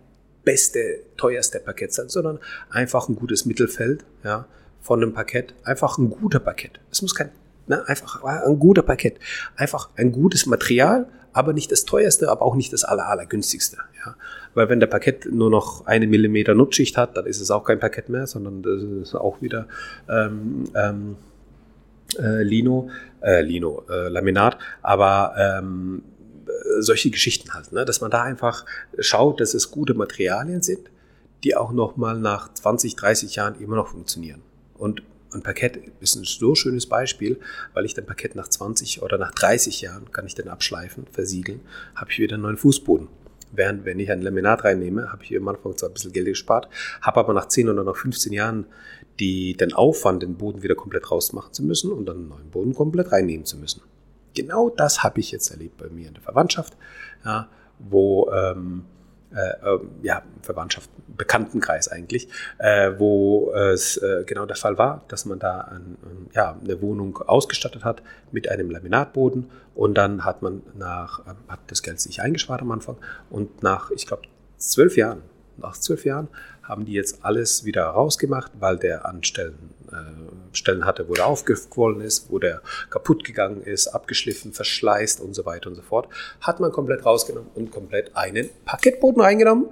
beste, 0.45 1.01
teuerste 1.17 1.61
Parkett 1.61 1.93
sein, 1.93 2.09
sondern 2.09 2.39
einfach 2.71 3.09
ein 3.09 3.17
gutes 3.17 3.47
Mittelfeld 3.47 4.05
ja, 4.23 4.47
von 4.81 5.03
einem 5.03 5.13
Parkett. 5.13 5.55
Einfach 5.65 5.99
ein 5.99 6.11
guter 6.11 6.41
Parkett. 6.41 6.81
Es 6.91 7.03
muss 7.03 7.15
kein, 7.15 7.31
ne, 7.67 7.87
einfach 7.89 8.23
ein 8.23 8.59
guter 8.59 8.83
Parkett. 8.83 9.19
Einfach 9.57 9.91
ein 9.97 10.13
gutes 10.13 10.47
Material, 10.47 11.07
aber 11.33 11.53
nicht 11.53 11.73
das 11.73 11.85
teuerste, 11.85 12.31
aber 12.31 12.43
auch 12.43 12.55
nicht 12.55 12.73
das 12.73 12.85
aller, 12.85 13.09
allergünstigste. 13.09 13.79
Ja. 14.05 14.17
Weil 14.55 14.69
wenn 14.69 14.81
der 14.81 14.87
Parkett 14.87 15.27
nur 15.31 15.51
noch 15.51 15.87
eine 15.87 16.07
Millimeter 16.07 16.55
Nutzschicht 16.55 16.97
hat, 16.97 17.17
dann 17.17 17.27
ist 17.27 17.41
es 17.41 17.51
auch 17.51 17.65
kein 17.65 17.81
Parkett 17.81 18.09
mehr, 18.09 18.27
sondern 18.27 18.63
das 18.63 18.83
ist 18.83 19.15
auch 19.15 19.43
wieder 19.43 19.67
ähm, 20.09 20.65
ähm, 20.75 21.17
äh, 22.19 22.43
Lino, 22.43 22.91
äh, 23.21 23.43
Lino, 23.43 23.85
äh, 23.91 24.09
Laminat. 24.09 24.59
Aber 24.83 25.35
ähm, 25.37 26.03
solche 26.81 27.11
Geschichten 27.11 27.55
halt, 27.55 27.73
ne? 27.73 27.85
dass 27.85 28.01
man 28.01 28.11
da 28.11 28.23
einfach 28.23 28.65
schaut, 28.99 29.41
dass 29.41 29.55
es 29.55 29.71
gute 29.71 29.95
Materialien 29.95 30.63
sind, 30.63 30.91
die 31.43 31.57
auch 31.57 31.73
noch 31.73 31.97
mal 31.97 32.19
nach 32.19 32.53
20, 32.53 32.97
30 32.97 33.37
Jahren 33.37 33.61
immer 33.61 33.77
noch 33.77 33.89
funktionieren. 33.89 34.43
Und 34.77 35.03
ein 35.33 35.43
Parkett 35.43 35.81
ist 36.01 36.15
ein 36.15 36.25
so 36.25 36.55
schönes 36.55 36.87
Beispiel, 36.87 37.41
weil 37.75 37.85
ich 37.85 37.95
den 37.95 38.07
Parkett 38.07 38.35
nach 38.35 38.49
20 38.49 39.03
oder 39.03 39.19
nach 39.19 39.33
30 39.33 39.81
Jahren 39.81 40.11
kann 40.13 40.27
ich 40.27 40.35
den 40.35 40.49
abschleifen, 40.49 41.07
versiegeln, 41.11 41.61
habe 41.97 42.11
ich 42.11 42.19
wieder 42.19 42.35
einen 42.35 42.45
neuen 42.45 42.57
Fußboden. 42.57 43.09
Während 43.53 43.85
wenn 43.85 44.01
ich 44.01 44.11
ein 44.11 44.23
Laminat 44.23 44.65
reinnehme, 44.65 45.13
habe 45.13 45.23
ich 45.25 45.37
am 45.37 45.47
Anfang 45.49 45.77
zwar 45.77 45.91
ein 45.91 45.93
bisschen 45.93 46.13
Geld 46.13 46.27
gespart, 46.27 46.69
habe 47.03 47.21
aber 47.21 47.35
nach 47.35 47.49
10 47.49 47.69
oder 47.69 47.85
nach 47.85 47.97
15 47.97 48.33
Jahren 48.33 48.67
die, 49.21 49.57
den 49.57 49.73
Aufwand, 49.73 50.23
den 50.23 50.37
Boden 50.37 50.63
wieder 50.63 50.75
komplett 50.75 51.11
rausmachen 51.11 51.53
zu 51.53 51.63
müssen 51.63 51.93
und 51.93 52.07
dann 52.07 52.17
einen 52.17 52.29
neuen 52.29 52.51
Boden 52.51 52.75
komplett 52.75 53.13
reinnehmen 53.13 53.47
zu 53.47 53.57
müssen. 53.59 53.83
Genau 54.35 54.71
das 54.71 55.03
habe 55.03 55.21
ich 55.21 55.31
jetzt 55.31 55.51
erlebt 55.51 55.79
bei 55.79 55.89
mir 55.89 56.09
in 56.09 56.15
der 56.15 56.23
Verwandtschaft, 56.23 56.77
ja, 57.25 57.49
wo 57.79 58.31
ähm, 58.31 58.85
äh, 59.35 59.69
ähm, 59.69 59.91
ja, 60.03 60.23
Verwandtschaft, 60.43 60.89
Bekanntenkreis 61.17 61.89
eigentlich, 61.89 62.29
äh, 62.59 62.93
wo 62.99 63.53
es 63.53 63.97
äh, 63.97 64.23
genau 64.27 64.47
der 64.47 64.55
Fall 64.57 64.79
war, 64.79 65.05
dass 65.09 65.25
man 65.25 65.41
da 65.41 65.61
ein, 65.61 65.97
ja, 66.35 66.57
eine 66.63 66.81
Wohnung 66.81 67.19
ausgestattet 67.19 67.85
hat 67.85 68.03
mit 68.31 68.49
einem 68.49 68.71
Laminatboden 68.71 69.51
und 69.75 69.95
dann 69.95 70.25
hat 70.25 70.43
man 70.43 70.63
nach, 70.75 71.21
äh, 71.27 71.35
hat 71.49 71.61
das 71.67 71.83
Geld 71.83 72.01
sich 72.01 72.21
eingespart 72.23 72.63
am 72.63 72.71
Anfang 72.71 72.97
und 73.29 73.63
nach, 73.63 73.91
ich 73.91 74.07
glaube, 74.07 74.23
zwölf 74.57 74.97
Jahren, 74.97 75.23
nach 75.57 75.77
zwölf 75.77 76.05
Jahren 76.05 76.29
haben 76.63 76.85
die 76.85 76.93
jetzt 76.93 77.25
alles 77.25 77.65
wieder 77.65 77.87
rausgemacht, 77.87 78.53
weil 78.59 78.79
der 78.79 79.07
an 79.07 79.25
Stellen 80.53 80.85
hatte, 80.85 81.09
wo 81.09 81.15
der 81.15 81.27
aufgequollen 81.27 82.01
ist, 82.01 82.31
wo 82.31 82.39
der 82.39 82.63
kaputt 82.91 83.25
gegangen 83.25 83.63
ist, 83.63 83.89
abgeschliffen, 83.89 84.53
verschleißt 84.53 85.21
und 85.21 85.35
so 85.35 85.45
weiter 85.45 85.69
und 85.69 85.77
so 85.77 85.83
fort. 85.83 86.09
Hat 86.41 86.61
man 86.61 86.73
komplett 86.73 87.05
rausgenommen 87.05 87.51
und 87.55 87.71
komplett 87.71 88.17
einen 88.17 88.51
Parkettboden 88.65 89.23
reingenommen. 89.23 89.67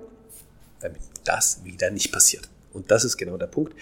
damit 0.81 1.01
das 1.25 1.65
wieder 1.65 1.91
nicht 1.91 2.13
passiert. 2.13 2.49
Und 2.73 2.91
das 2.91 3.05
ist 3.05 3.17
genau 3.17 3.37
der 3.37 3.47
Punkt. 3.47 3.75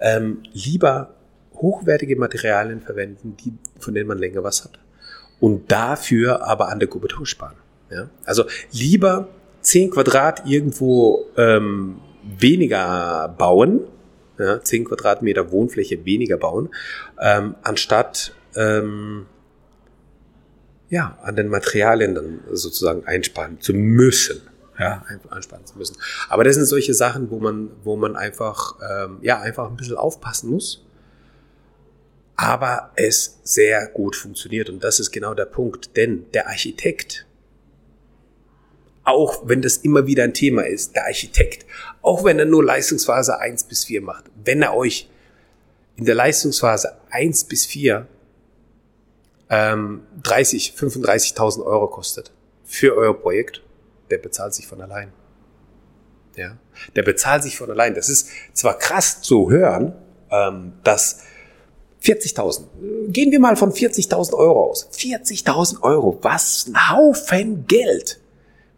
Ähm, 0.00 0.42
lieber 0.52 1.14
hochwertige 1.54 2.16
Materialien 2.16 2.80
verwenden, 2.80 3.36
die, 3.36 3.52
von 3.78 3.94
denen 3.94 4.08
man 4.08 4.18
länger 4.18 4.42
was 4.42 4.64
hat. 4.64 4.78
Und 5.40 5.70
dafür 5.70 6.46
aber 6.46 6.68
an 6.68 6.78
der 6.78 6.88
Kubatur 6.88 7.26
sparen. 7.26 7.56
Ja? 7.90 8.08
Also 8.24 8.44
lieber 8.70 9.28
10 9.62 9.90
Quadrat 9.90 10.46
irgendwo 10.46 11.26
ähm, 11.36 12.00
weniger 12.22 13.34
bauen, 13.36 13.80
ja, 14.38 14.62
10 14.62 14.86
Quadratmeter 14.86 15.50
Wohnfläche 15.50 16.04
weniger 16.04 16.36
bauen, 16.36 16.70
ähm, 17.20 17.54
anstatt 17.62 18.34
ähm, 18.56 19.26
ja, 20.88 21.18
an 21.22 21.36
den 21.36 21.48
Materialien 21.48 22.14
dann 22.14 22.40
sozusagen 22.52 23.04
einsparen 23.06 23.60
zu 23.60 23.72
müssen. 23.72 24.42
Ja, 24.78 25.04
einsparen 25.30 25.64
zu 25.66 25.78
müssen. 25.78 25.96
Aber 26.28 26.42
das 26.42 26.56
sind 26.56 26.66
solche 26.66 26.94
Sachen, 26.94 27.30
wo 27.30 27.38
man, 27.38 27.70
wo 27.84 27.96
man 27.96 28.16
einfach, 28.16 28.76
ähm, 28.80 29.18
ja, 29.20 29.40
einfach 29.40 29.70
ein 29.70 29.76
bisschen 29.76 29.96
aufpassen 29.96 30.50
muss. 30.50 30.84
Aber 32.36 32.90
es 32.96 33.38
sehr 33.44 33.86
gut 33.86 34.16
funktioniert. 34.16 34.68
Und 34.68 34.82
das 34.82 34.98
ist 34.98 35.12
genau 35.12 35.34
der 35.34 35.44
Punkt. 35.44 35.96
Denn 35.96 36.26
der 36.32 36.48
Architekt, 36.48 37.23
auch 39.04 39.42
wenn 39.44 39.62
das 39.62 39.76
immer 39.78 40.06
wieder 40.06 40.24
ein 40.24 40.34
Thema 40.34 40.66
ist, 40.66 40.96
der 40.96 41.06
Architekt, 41.06 41.66
auch 42.02 42.24
wenn 42.24 42.38
er 42.38 42.46
nur 42.46 42.64
Leistungsphase 42.64 43.38
1 43.38 43.64
bis 43.64 43.84
4 43.84 44.00
macht, 44.00 44.24
wenn 44.44 44.62
er 44.62 44.74
euch 44.74 45.08
in 45.96 46.04
der 46.04 46.14
Leistungsphase 46.14 46.96
1 47.10 47.44
bis 47.44 47.66
4 47.66 48.06
ähm, 49.50 50.02
30, 50.22 50.74
35.000 50.76 51.64
Euro 51.64 51.88
kostet 51.88 52.32
für 52.64 52.96
euer 52.96 53.14
Projekt, 53.14 53.62
der 54.10 54.18
bezahlt 54.18 54.54
sich 54.54 54.66
von 54.66 54.80
allein. 54.80 55.12
Ja, 56.36 56.56
der 56.96 57.02
bezahlt 57.02 57.44
sich 57.44 57.56
von 57.56 57.70
allein. 57.70 57.94
Das 57.94 58.08
ist 58.08 58.28
zwar 58.52 58.76
krass 58.78 59.22
zu 59.22 59.50
hören, 59.50 59.92
ähm, 60.30 60.72
dass 60.82 61.20
40.000, 62.02 62.64
gehen 63.08 63.30
wir 63.30 63.40
mal 63.40 63.56
von 63.56 63.72
40.000 63.72 64.34
Euro 64.34 64.70
aus. 64.70 64.88
40.000 64.92 65.82
Euro, 65.82 66.18
was 66.22 66.66
ein 66.66 66.90
Haufen 66.90 67.66
Geld. 67.66 68.20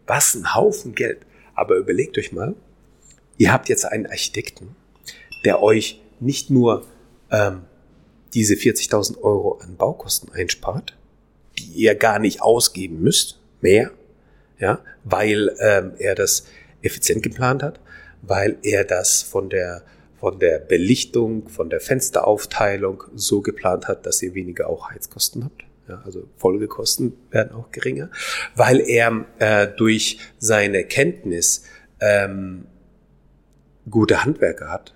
Was 0.07 0.33
ein 0.33 0.55
Haufen 0.55 0.95
Geld. 0.95 1.19
Aber 1.53 1.75
überlegt 1.75 2.17
euch 2.17 2.31
mal, 2.31 2.55
ihr 3.37 3.51
habt 3.51 3.69
jetzt 3.69 3.85
einen 3.85 4.07
Architekten, 4.07 4.75
der 5.45 5.61
euch 5.61 6.01
nicht 6.19 6.49
nur 6.49 6.85
ähm, 7.31 7.63
diese 8.33 8.55
40.000 8.55 9.21
Euro 9.21 9.59
an 9.61 9.75
Baukosten 9.75 10.31
einspart, 10.31 10.95
die 11.57 11.71
ihr 11.73 11.95
gar 11.95 12.19
nicht 12.19 12.41
ausgeben 12.41 13.01
müsst, 13.01 13.39
mehr, 13.61 13.91
ja, 14.59 14.79
weil 15.03 15.55
ähm, 15.59 15.93
er 15.97 16.15
das 16.15 16.45
effizient 16.81 17.23
geplant 17.23 17.63
hat, 17.63 17.79
weil 18.21 18.57
er 18.61 18.83
das 18.83 19.21
von 19.21 19.49
der 19.49 19.83
von 20.19 20.39
der 20.39 20.57
Belichtung, 20.57 21.47
von 21.47 21.69
der 21.69 21.79
Fensteraufteilung 21.79 23.03
so 23.13 23.41
geplant 23.41 23.87
hat, 23.87 24.07
dass 24.07 24.21
ihr 24.23 24.33
weniger 24.33 24.67
auch 24.67 24.89
Heizkosten 24.89 25.45
habt. 25.45 25.66
Ja, 25.87 26.01
also 26.03 26.27
Folgekosten 26.35 27.13
werden 27.31 27.53
auch 27.53 27.71
geringer, 27.71 28.09
weil 28.55 28.81
er 28.81 29.25
äh, 29.39 29.67
durch 29.67 30.19
seine 30.37 30.83
Kenntnis 30.83 31.63
ähm, 32.01 32.65
gute 33.89 34.25
Handwerker 34.25 34.69
hat 34.69 34.93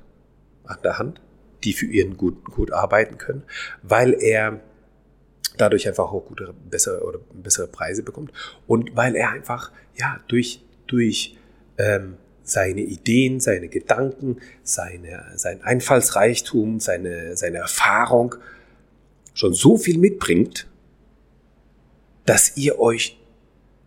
an 0.65 0.77
der 0.83 0.99
Hand, 0.99 1.21
die 1.63 1.73
für 1.73 1.85
ihn 1.85 2.17
gut, 2.17 2.43
gut 2.45 2.73
arbeiten 2.73 3.17
können, 3.17 3.43
weil 3.83 4.13
er 4.21 4.59
dadurch 5.57 5.87
einfach 5.87 6.11
auch 6.11 6.25
gute, 6.25 6.53
bessere 6.69 7.03
oder 7.03 7.19
bessere 7.33 7.67
Preise 7.67 8.03
bekommt 8.03 8.31
und 8.67 8.95
weil 8.95 9.15
er 9.15 9.31
einfach 9.31 9.71
ja 9.97 10.19
durch 10.27 10.61
durch 10.87 11.37
ähm, 11.77 12.17
seine 12.43 12.81
Ideen, 12.81 13.39
seine 13.39 13.69
Gedanken, 13.69 14.37
seine, 14.63 15.23
sein 15.35 15.63
Einfallsreichtum, 15.63 16.79
seine, 16.79 17.37
seine 17.37 17.59
Erfahrung 17.59 18.35
schon 19.33 19.53
so 19.53 19.77
viel 19.77 19.97
mitbringt, 19.97 20.67
dass 22.31 22.55
ihr 22.55 22.79
euch 22.79 23.19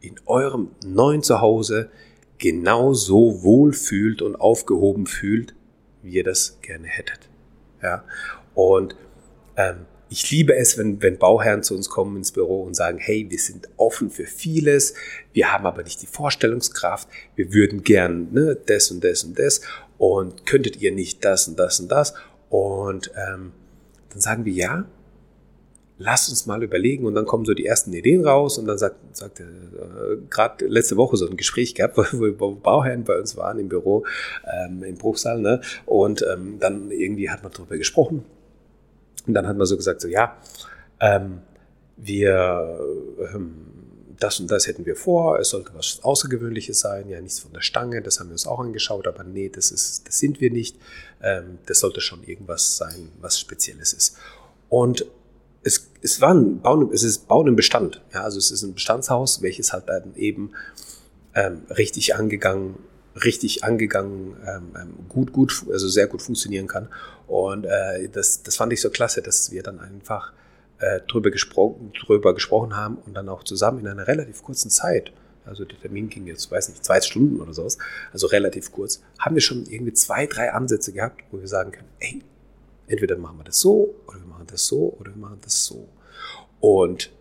in 0.03 0.17
eurem 0.27 0.69
neuen 0.85 1.23
Zuhause 1.23 1.89
genauso 2.37 3.43
wohl 3.43 3.73
fühlt 3.73 4.21
und 4.21 4.37
aufgehoben 4.37 5.07
fühlt, 5.07 5.55
wie 6.03 6.17
ihr 6.17 6.25
das 6.25 6.59
gerne 6.61 6.87
hättet. 6.87 7.31
Ja? 7.83 8.05
Und 8.55 8.97
ähm, 9.57 9.87
ich 10.11 10.31
liebe 10.31 10.55
es, 10.55 10.77
wenn, 10.77 11.01
wenn 11.01 11.17
Bauherren 11.17 11.63
zu 11.63 11.75
uns 11.75 11.89
kommen 11.89 12.19
ins 12.19 12.33
Büro 12.33 12.65
und 12.65 12.75
sagen, 12.75 12.99
hey, 12.99 13.25
wir 13.31 13.39
sind 13.39 13.71
offen 13.79 14.11
für 14.11 14.27
vieles, 14.27 14.93
wir 15.33 15.51
haben 15.51 15.65
aber 15.65 15.83
nicht 15.83 16.03
die 16.03 16.07
Vorstellungskraft, 16.07 17.09
wir 17.37 17.55
würden 17.55 17.83
gern 17.83 18.31
ne, 18.31 18.59
das 18.67 18.91
und 18.91 19.03
das 19.03 19.25
und 19.25 19.39
das 19.39 19.63
und 19.97 20.45
könntet 20.45 20.83
ihr 20.83 20.93
nicht 20.93 21.25
das 21.25 21.49
und 21.49 21.59
das 21.59 21.81
und 21.81 21.89
das? 21.89 22.13
Und 22.51 23.11
ähm, 23.17 23.53
dann 24.11 24.21
sagen 24.21 24.45
wir 24.45 24.53
ja, 24.53 24.85
lasst 25.99 26.29
uns 26.29 26.47
mal 26.47 26.63
überlegen 26.63 27.07
und 27.07 27.15
dann 27.15 27.25
kommen 27.25 27.45
so 27.45 27.55
die 27.55 27.67
ersten 27.67 27.93
Ideen 27.93 28.27
raus 28.27 28.59
und 28.59 28.67
dann 28.67 28.79
sagt, 28.79 28.97
sagt 29.17 29.41
äh, 29.41 29.45
gerade 30.29 30.67
letzte 30.67 30.97
Woche 30.97 31.17
so 31.17 31.29
ein 31.29 31.37
Gespräch 31.37 31.75
gehabt, 31.75 31.97
wo, 32.13 32.39
wo 32.39 32.55
Bauherren 32.55 33.05
bei 33.05 33.19
uns 33.19 33.37
waren 33.37 33.59
im 33.59 33.69
Büro 33.69 34.05
ähm, 34.45 34.83
im 34.83 34.97
Bruchsaal 34.97 35.41
ne? 35.41 35.61
und 35.87 36.25
ähm, 36.31 36.59
dann 36.59 36.91
irgendwie 36.91 37.31
hat 37.31 37.43
man 37.43 37.53
darüber 37.53 37.77
gesprochen 37.77 38.25
und 39.27 39.35
dann 39.35 39.47
hat 39.47 39.57
man 39.57 39.67
so 39.67 39.77
gesagt, 39.77 40.01
so 40.01 40.09
ja, 40.09 40.37
ähm, 41.01 41.39
wir 41.97 42.81
ähm, 43.33 43.55
das 44.19 44.41
und 44.41 44.51
das 44.51 44.67
hätten 44.67 44.87
wir 44.87 44.97
vor, 44.97 45.39
es 45.39 45.51
sollte 45.51 45.71
was 45.75 46.01
Außergewöhnliches 46.03 46.81
sein, 46.81 47.09
ja 47.09 47.21
nichts 47.21 47.41
von 47.41 47.53
der 47.53 47.61
Stange, 47.61 48.03
das 48.03 48.21
haben 48.21 48.29
wir 48.29 48.35
uns 48.35 48.47
auch 48.47 48.61
angeschaut, 48.61 49.07
aber 49.07 49.25
nee, 49.25 49.49
das, 49.49 49.71
ist, 49.71 50.07
das 50.07 50.19
sind 50.19 50.41
wir 50.41 50.51
nicht. 50.51 50.77
Ähm, 51.23 51.59
das 51.67 51.81
sollte 51.81 52.01
schon 52.01 52.23
irgendwas 52.25 52.77
sein, 52.77 53.11
was 53.21 53.41
Spezielles 53.41 53.93
ist. 53.93 54.17
Und 54.69 55.07
es, 55.65 55.91
es, 56.03 56.21
war 56.21 56.35
ein 56.35 56.61
Bauen, 56.61 56.91
es 56.93 57.03
ist 57.03 57.27
Bauen 57.27 57.49
im 57.49 57.57
Bestand. 57.57 58.03
Ja, 58.13 58.23
also 58.23 58.39
es 58.39 58.51
ist 58.51 58.63
ein 58.63 58.75
Bestandshaus, 58.75 59.43
welches 59.43 59.73
halt 59.73 59.89
dann 59.89 60.15
eben 60.15 60.53
ähm, 61.35 61.63
richtig 61.71 62.15
angegangen, 62.15 62.77
richtig 63.25 63.65
angegangen, 63.65 64.37
ähm, 64.47 64.77
ähm, 64.81 64.95
gut, 65.09 65.33
gut, 65.33 65.65
also 65.71 65.89
sehr 65.89 66.07
gut 66.07 66.23
funktionieren 66.23 66.67
kann. 66.67 66.89
Und 67.27 67.65
äh, 67.65 68.09
das, 68.09 68.43
das 68.43 68.57
fand 68.57 68.73
ich 68.73 68.81
so 68.81 68.91
klasse, 68.91 69.23
dass 69.23 69.51
wir 69.51 69.63
dann 69.63 69.81
einfach 69.81 70.33
äh, 70.79 71.01
drüber, 71.09 71.31
gesprochen, 71.31 71.93
drüber 72.07 72.35
gesprochen 72.35 72.77
haben 72.77 72.99
und 73.07 73.15
dann 73.15 73.29
auch 73.29 73.43
zusammen 73.43 73.81
in 73.81 73.89
einer 73.89 74.07
relativ 74.07 74.43
kurzen 74.43 74.71
Zeit, 74.71 75.13
also 75.47 75.65
der 75.65 75.79
Termin 75.79 76.09
ging 76.09 76.27
jetzt, 76.27 76.51
weiß 76.51 76.69
nicht, 76.71 76.85
zwei 76.85 77.01
Stunden 77.01 77.41
oder 77.41 77.53
sowas, 77.53 77.79
also 78.13 78.27
relativ 78.27 78.73
kurz, 78.73 79.03
haben 79.19 79.35
wir 79.35 79.43
schon 79.43 79.67
irgendwie 79.67 79.93
zwei, 79.93 80.27
drei 80.27 80.53
Ansätze 80.53 80.93
gehabt, 80.93 81.23
wo 81.31 81.41
wir 81.41 81.49
sagen 81.49 81.73
können, 81.73 81.89
ey, 82.01 82.23
entweder 82.87 83.17
machen 83.17 83.39
wir 83.39 83.45
das 83.45 83.61
so 83.61 83.95
oder 84.07 84.21
wir 84.21 84.27
machen 84.27 84.47
das 84.51 84.67
so 84.67 84.97
oder 84.99 85.13
wir 85.15 85.21
machen 85.21 85.39
das 85.43 85.65
so. 85.65 85.89
Und 86.61 87.13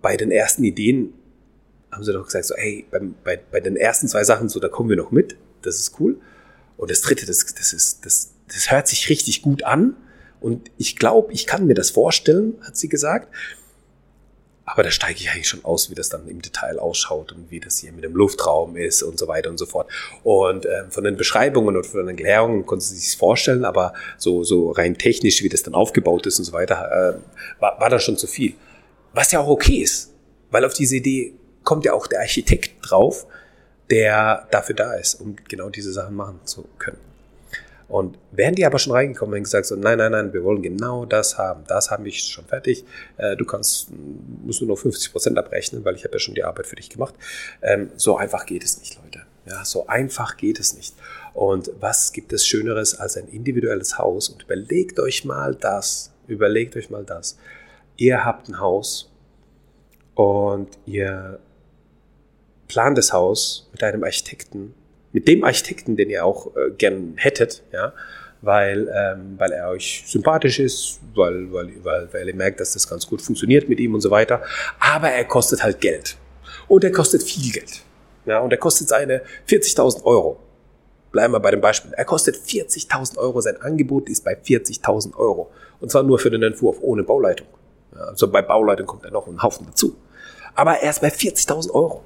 bei 0.00 0.16
den 0.16 0.30
ersten 0.30 0.64
Ideen 0.64 1.14
haben 1.90 2.04
sie 2.04 2.12
doch 2.12 2.24
gesagt, 2.24 2.44
so, 2.44 2.54
hey, 2.56 2.86
bei, 2.90 3.00
bei, 3.24 3.40
bei 3.50 3.60
den 3.60 3.76
ersten 3.76 4.08
zwei 4.08 4.24
Sachen, 4.24 4.48
so, 4.48 4.60
da 4.60 4.68
kommen 4.68 4.90
wir 4.90 4.96
noch 4.96 5.10
mit, 5.10 5.36
das 5.62 5.78
ist 5.78 5.98
cool. 6.00 6.20
Und 6.76 6.90
das 6.90 7.00
dritte, 7.00 7.26
das, 7.26 7.44
das 7.44 7.72
ist, 7.72 8.04
das, 8.04 8.32
das 8.48 8.70
hört 8.70 8.86
sich 8.86 9.08
richtig 9.08 9.42
gut 9.42 9.64
an. 9.64 9.96
Und 10.40 10.70
ich 10.76 10.96
glaube, 10.96 11.32
ich 11.32 11.46
kann 11.46 11.66
mir 11.66 11.74
das 11.74 11.90
vorstellen, 11.90 12.54
hat 12.62 12.76
sie 12.76 12.88
gesagt. 12.88 13.34
Aber 14.68 14.82
da 14.82 14.90
steige 14.90 15.20
ich 15.20 15.30
eigentlich 15.30 15.48
schon 15.48 15.64
aus, 15.64 15.90
wie 15.90 15.94
das 15.94 16.08
dann 16.08 16.26
im 16.26 16.42
Detail 16.42 16.80
ausschaut 16.80 17.30
und 17.30 17.52
wie 17.52 17.60
das 17.60 17.78
hier 17.78 17.92
mit 17.92 18.02
dem 18.02 18.14
Luftraum 18.14 18.76
ist 18.76 19.04
und 19.04 19.16
so 19.16 19.28
weiter 19.28 19.48
und 19.48 19.58
so 19.58 19.64
fort. 19.64 19.88
Und 20.24 20.66
äh, 20.66 20.90
von 20.90 21.04
den 21.04 21.16
Beschreibungen 21.16 21.76
und 21.76 21.86
von 21.86 22.00
den 22.00 22.08
Erklärungen 22.08 22.66
konnte 22.66 22.84
sie 22.84 22.96
sich 22.96 23.16
vorstellen, 23.16 23.64
aber 23.64 23.94
so, 24.18 24.42
so 24.42 24.72
rein 24.72 24.98
technisch, 24.98 25.44
wie 25.44 25.48
das 25.48 25.62
dann 25.62 25.74
aufgebaut 25.74 26.26
ist 26.26 26.40
und 26.40 26.44
so 26.44 26.52
weiter, 26.52 27.14
äh, 27.16 27.60
war, 27.60 27.78
war 27.78 27.90
da 27.90 28.00
schon 28.00 28.16
zu 28.16 28.26
viel. 28.26 28.54
Was 29.12 29.30
ja 29.30 29.38
auch 29.38 29.48
okay 29.48 29.76
ist, 29.76 30.12
weil 30.50 30.64
auf 30.64 30.74
diese 30.74 30.96
Idee 30.96 31.34
kommt 31.62 31.84
ja 31.84 31.92
auch 31.92 32.08
der 32.08 32.20
Architekt 32.20 32.72
drauf, 32.82 33.26
der 33.88 34.48
dafür 34.50 34.74
da 34.74 34.94
ist, 34.94 35.20
um 35.20 35.36
genau 35.48 35.68
diese 35.68 35.92
Sachen 35.92 36.16
machen 36.16 36.40
zu 36.44 36.66
können. 36.78 36.98
Und 37.88 38.18
wären 38.32 38.54
die 38.54 38.66
aber 38.66 38.78
schon 38.78 38.92
reingekommen 38.92 39.36
und 39.36 39.44
gesagt 39.44 39.66
so, 39.66 39.76
nein, 39.76 39.98
nein, 39.98 40.12
nein, 40.12 40.32
wir 40.32 40.42
wollen 40.42 40.62
genau 40.62 41.04
das 41.04 41.38
haben, 41.38 41.62
das 41.68 41.90
habe 41.90 42.08
ich 42.08 42.20
schon 42.20 42.44
fertig, 42.44 42.84
äh, 43.16 43.36
du 43.36 43.44
kannst, 43.44 43.88
musst 44.44 44.60
nur 44.60 44.68
noch 44.68 44.78
50 44.78 45.12
Prozent 45.12 45.38
abrechnen, 45.38 45.84
weil 45.84 45.94
ich 45.94 46.04
habe 46.04 46.14
ja 46.14 46.18
schon 46.18 46.34
die 46.34 46.42
Arbeit 46.42 46.66
für 46.66 46.76
dich 46.76 46.90
gemacht. 46.90 47.14
Ähm, 47.62 47.90
so 47.96 48.16
einfach 48.16 48.44
geht 48.46 48.64
es 48.64 48.78
nicht, 48.80 48.98
Leute. 49.02 49.22
Ja, 49.48 49.64
so 49.64 49.86
einfach 49.86 50.36
geht 50.36 50.58
es 50.58 50.74
nicht. 50.74 50.94
Und 51.32 51.70
was 51.78 52.12
gibt 52.12 52.32
es 52.32 52.44
Schöneres 52.44 52.98
als 52.98 53.16
ein 53.16 53.28
individuelles 53.28 53.96
Haus? 53.98 54.28
Und 54.28 54.42
überlegt 54.42 54.98
euch 54.98 55.24
mal 55.24 55.54
das, 55.54 56.10
überlegt 56.26 56.76
euch 56.76 56.90
mal 56.90 57.04
das. 57.04 57.38
Ihr 57.96 58.24
habt 58.24 58.48
ein 58.48 58.58
Haus 58.58 59.12
und 60.16 60.68
ihr 60.86 61.38
plant 62.66 62.98
das 62.98 63.12
Haus 63.12 63.68
mit 63.70 63.82
einem 63.84 64.02
Architekten, 64.02 64.74
mit 65.16 65.26
dem 65.28 65.44
Architekten, 65.44 65.96
den 65.96 66.10
ihr 66.10 66.26
auch 66.26 66.54
äh, 66.56 66.70
gern 66.76 67.14
hättet, 67.16 67.62
ja, 67.72 67.94
weil, 68.42 68.86
ähm, 68.94 69.36
weil 69.38 69.50
er 69.50 69.70
euch 69.70 70.04
sympathisch 70.06 70.58
ist, 70.58 71.00
weil, 71.14 71.50
weil, 71.50 71.72
weil, 71.82 72.08
weil 72.12 72.28
ihr 72.28 72.34
merkt, 72.34 72.60
dass 72.60 72.74
das 72.74 72.86
ganz 72.86 73.06
gut 73.06 73.22
funktioniert 73.22 73.66
mit 73.66 73.80
ihm 73.80 73.94
und 73.94 74.02
so 74.02 74.10
weiter. 74.10 74.42
Aber 74.78 75.08
er 75.08 75.24
kostet 75.24 75.62
halt 75.62 75.80
Geld. 75.80 76.18
Und 76.68 76.84
er 76.84 76.92
kostet 76.92 77.22
viel 77.22 77.50
Geld. 77.50 77.80
Ja, 78.26 78.40
und 78.40 78.52
er 78.52 78.58
kostet 78.58 78.90
seine 78.90 79.22
40.000 79.48 80.04
Euro. 80.04 80.38
Bleiben 81.12 81.32
wir 81.32 81.40
bei 81.40 81.50
dem 81.50 81.62
Beispiel. 81.62 81.94
Er 81.94 82.04
kostet 82.04 82.36
40.000 82.36 83.16
Euro. 83.16 83.40
Sein 83.40 83.58
Angebot 83.62 84.10
ist 84.10 84.22
bei 84.22 84.34
40.000 84.34 85.16
Euro. 85.16 85.50
Und 85.80 85.90
zwar 85.90 86.02
nur 86.02 86.18
für 86.18 86.30
den 86.30 86.42
Entwurf 86.42 86.76
ohne 86.82 87.04
Bauleitung. 87.04 87.46
Ja, 87.94 88.02
also 88.02 88.30
bei 88.30 88.42
Bauleitung 88.42 88.86
kommt 88.86 89.06
er 89.06 89.12
noch 89.12 89.26
ein 89.28 89.42
Haufen 89.42 89.64
dazu. 89.64 89.96
Aber 90.54 90.74
er 90.74 90.90
ist 90.90 91.00
bei 91.00 91.08
40.000 91.08 91.70
Euro. 91.70 92.04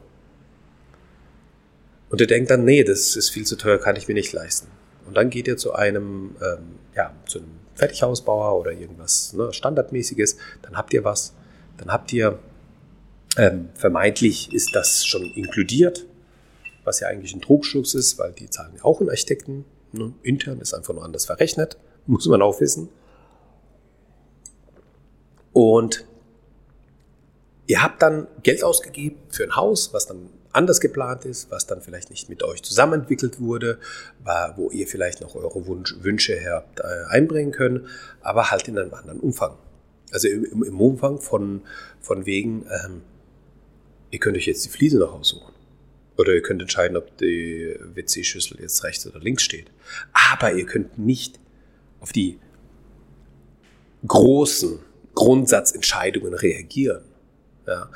Und 2.10 2.20
er 2.20 2.26
denkt 2.26 2.50
dann, 2.50 2.64
nee, 2.64 2.84
das 2.84 3.16
ist 3.16 3.30
viel 3.30 3.46
zu 3.46 3.56
teuer, 3.56 3.78
kann 3.78 3.96
ich 3.96 4.08
mir 4.08 4.14
nicht 4.14 4.32
leisten. 4.32 4.68
Und 5.06 5.16
dann 5.16 5.30
geht 5.30 5.48
er 5.48 5.56
zu 5.56 5.72
einem, 5.72 6.36
ähm, 6.42 6.78
ja, 6.94 7.14
zu 7.26 7.38
einem 7.38 7.52
Fertighausbauer 7.74 8.58
oder 8.60 8.72
irgendwas 8.72 9.32
ne, 9.32 9.52
Standardmäßiges. 9.52 10.36
Dann 10.62 10.76
habt 10.76 10.92
ihr 10.92 11.04
was. 11.04 11.32
Dann 11.78 11.90
habt 11.90 12.12
ihr, 12.12 12.38
ähm, 13.38 13.70
vermeintlich 13.74 14.52
ist 14.52 14.74
das 14.74 15.06
schon 15.06 15.22
inkludiert, 15.34 16.04
was 16.84 17.00
ja 17.00 17.08
eigentlich 17.08 17.32
ein 17.34 17.40
Trugschluss 17.40 17.94
ist, 17.94 18.18
weil 18.18 18.32
die 18.32 18.50
zahlen 18.50 18.74
ja 18.76 18.84
auch 18.84 19.00
einen 19.00 19.08
Architekten. 19.08 19.64
Ne? 19.92 20.12
Intern 20.22 20.60
ist 20.60 20.74
einfach 20.74 20.94
nur 20.94 21.04
anders 21.04 21.26
verrechnet, 21.26 21.78
muss 22.06 22.26
man 22.26 22.42
auch 22.42 22.60
wissen. 22.60 22.88
Und 25.52 26.04
ihr 27.66 27.82
habt 27.82 28.02
dann 28.02 28.26
Geld 28.42 28.64
ausgegeben 28.64 29.16
für 29.28 29.44
ein 29.44 29.56
Haus, 29.56 29.92
was 29.92 30.06
dann 30.06 30.28
anders 30.52 30.80
geplant 30.80 31.24
ist, 31.24 31.50
was 31.50 31.66
dann 31.66 31.80
vielleicht 31.80 32.10
nicht 32.10 32.28
mit 32.28 32.42
euch 32.42 32.62
zusammenentwickelt 32.62 33.40
wurde, 33.40 33.78
wo 34.56 34.70
ihr 34.70 34.86
vielleicht 34.86 35.20
noch 35.20 35.34
eure 35.34 35.66
Wunsch, 35.66 35.94
Wünsche 36.00 36.38
habt 36.50 36.80
äh, 36.80 36.82
einbringen 37.08 37.52
können, 37.52 37.86
aber 38.20 38.50
halt 38.50 38.66
in 38.68 38.78
einem 38.78 38.92
anderen 38.94 39.20
Umfang. 39.20 39.56
Also 40.12 40.28
im, 40.28 40.64
im 40.64 40.80
Umfang 40.80 41.20
von, 41.20 41.62
von 42.00 42.26
wegen, 42.26 42.66
ähm, 42.84 43.02
ihr 44.10 44.18
könnt 44.18 44.36
euch 44.36 44.46
jetzt 44.46 44.64
die 44.64 44.70
Fliese 44.70 44.98
noch 44.98 45.12
aussuchen. 45.12 45.54
Oder 46.16 46.34
ihr 46.34 46.42
könnt 46.42 46.60
entscheiden, 46.60 46.96
ob 46.96 47.16
die 47.16 47.76
WC-Schüssel 47.94 48.60
jetzt 48.60 48.84
rechts 48.84 49.06
oder 49.06 49.20
links 49.20 49.42
steht. 49.42 49.70
Aber 50.12 50.52
ihr 50.52 50.66
könnt 50.66 50.98
nicht 50.98 51.38
auf 52.00 52.12
die 52.12 52.38
großen 54.06 54.80
Grundsatzentscheidungen 55.14 56.34
reagieren. 56.34 57.04
Ja? 57.66 57.90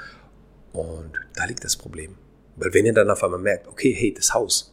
Und 0.72 1.12
da 1.34 1.44
liegt 1.44 1.64
das 1.64 1.76
Problem. 1.76 2.14
Weil 2.56 2.72
wenn 2.74 2.86
ihr 2.86 2.92
dann 2.92 3.10
auf 3.10 3.22
einmal 3.24 3.40
merkt, 3.40 3.68
okay, 3.68 3.92
hey, 3.92 4.12
das 4.14 4.34
Haus, 4.34 4.72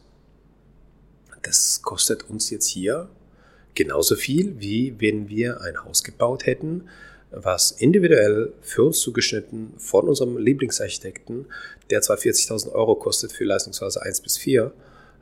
das 1.42 1.82
kostet 1.82 2.28
uns 2.30 2.50
jetzt 2.50 2.68
hier 2.68 3.08
genauso 3.74 4.16
viel, 4.16 4.60
wie 4.60 4.94
wenn 5.00 5.28
wir 5.28 5.60
ein 5.62 5.84
Haus 5.84 6.04
gebaut 6.04 6.46
hätten, 6.46 6.88
was 7.30 7.70
individuell 7.70 8.52
für 8.60 8.84
uns 8.84 9.00
zugeschnitten 9.00 9.72
von 9.78 10.06
unserem 10.06 10.36
Lieblingsarchitekten, 10.36 11.46
der 11.90 12.02
zwar 12.02 12.18
40.000 12.18 12.72
Euro 12.72 12.94
kostet 12.94 13.32
für 13.32 13.44
Leistungsphase 13.44 14.02
1 14.02 14.20
bis 14.20 14.36
4 14.36 14.72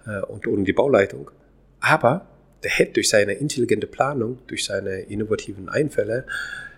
äh, 0.06 0.20
und 0.22 0.46
ohne 0.48 0.64
die 0.64 0.72
Bauleitung, 0.72 1.30
aber 1.78 2.26
der 2.64 2.72
hätte 2.72 2.94
durch 2.94 3.08
seine 3.08 3.34
intelligente 3.34 3.86
Planung, 3.86 4.38
durch 4.48 4.64
seine 4.64 5.02
innovativen 5.02 5.68
Einfälle, 5.68 6.26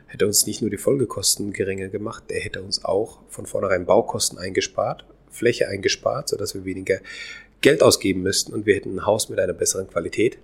hätte 0.07 0.27
uns 0.27 0.47
nicht 0.47 0.61
nur 0.61 0.71
die 0.71 0.77
Folgekosten 0.77 1.53
geringer 1.53 1.88
gemacht, 1.88 2.25
der 2.29 2.40
hätte 2.40 2.62
uns 2.62 2.85
auch 2.85 3.21
von 3.29 3.47
vornherein 3.47 3.87
Baukosten 3.87 4.38
eingespart 4.38 5.07
Fläche 5.33 5.68
eingespart, 5.68 6.29
sodass 6.29 6.55
wir 6.55 6.64
weniger 6.64 6.99
Geld 7.61 7.83
ausgeben 7.83 8.23
müssten 8.23 8.53
und 8.53 8.66
wir 8.66 8.75
hätten 8.75 8.97
ein 8.97 9.07
Haus 9.07 9.29
mit 9.29 9.38
einer 9.38 9.53
besseren 9.53 9.88
Qualität, 9.88 10.38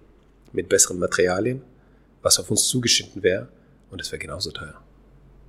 mit 0.53 0.69
besseren 0.69 0.99
Materialien, 0.99 1.63
was 2.23 2.39
auf 2.39 2.51
uns 2.51 2.67
zugeschnitten 2.69 3.23
wäre 3.23 3.49
und 3.91 4.01
es 4.01 4.11
wäre 4.11 4.19
genauso 4.19 4.51
teuer. 4.51 4.81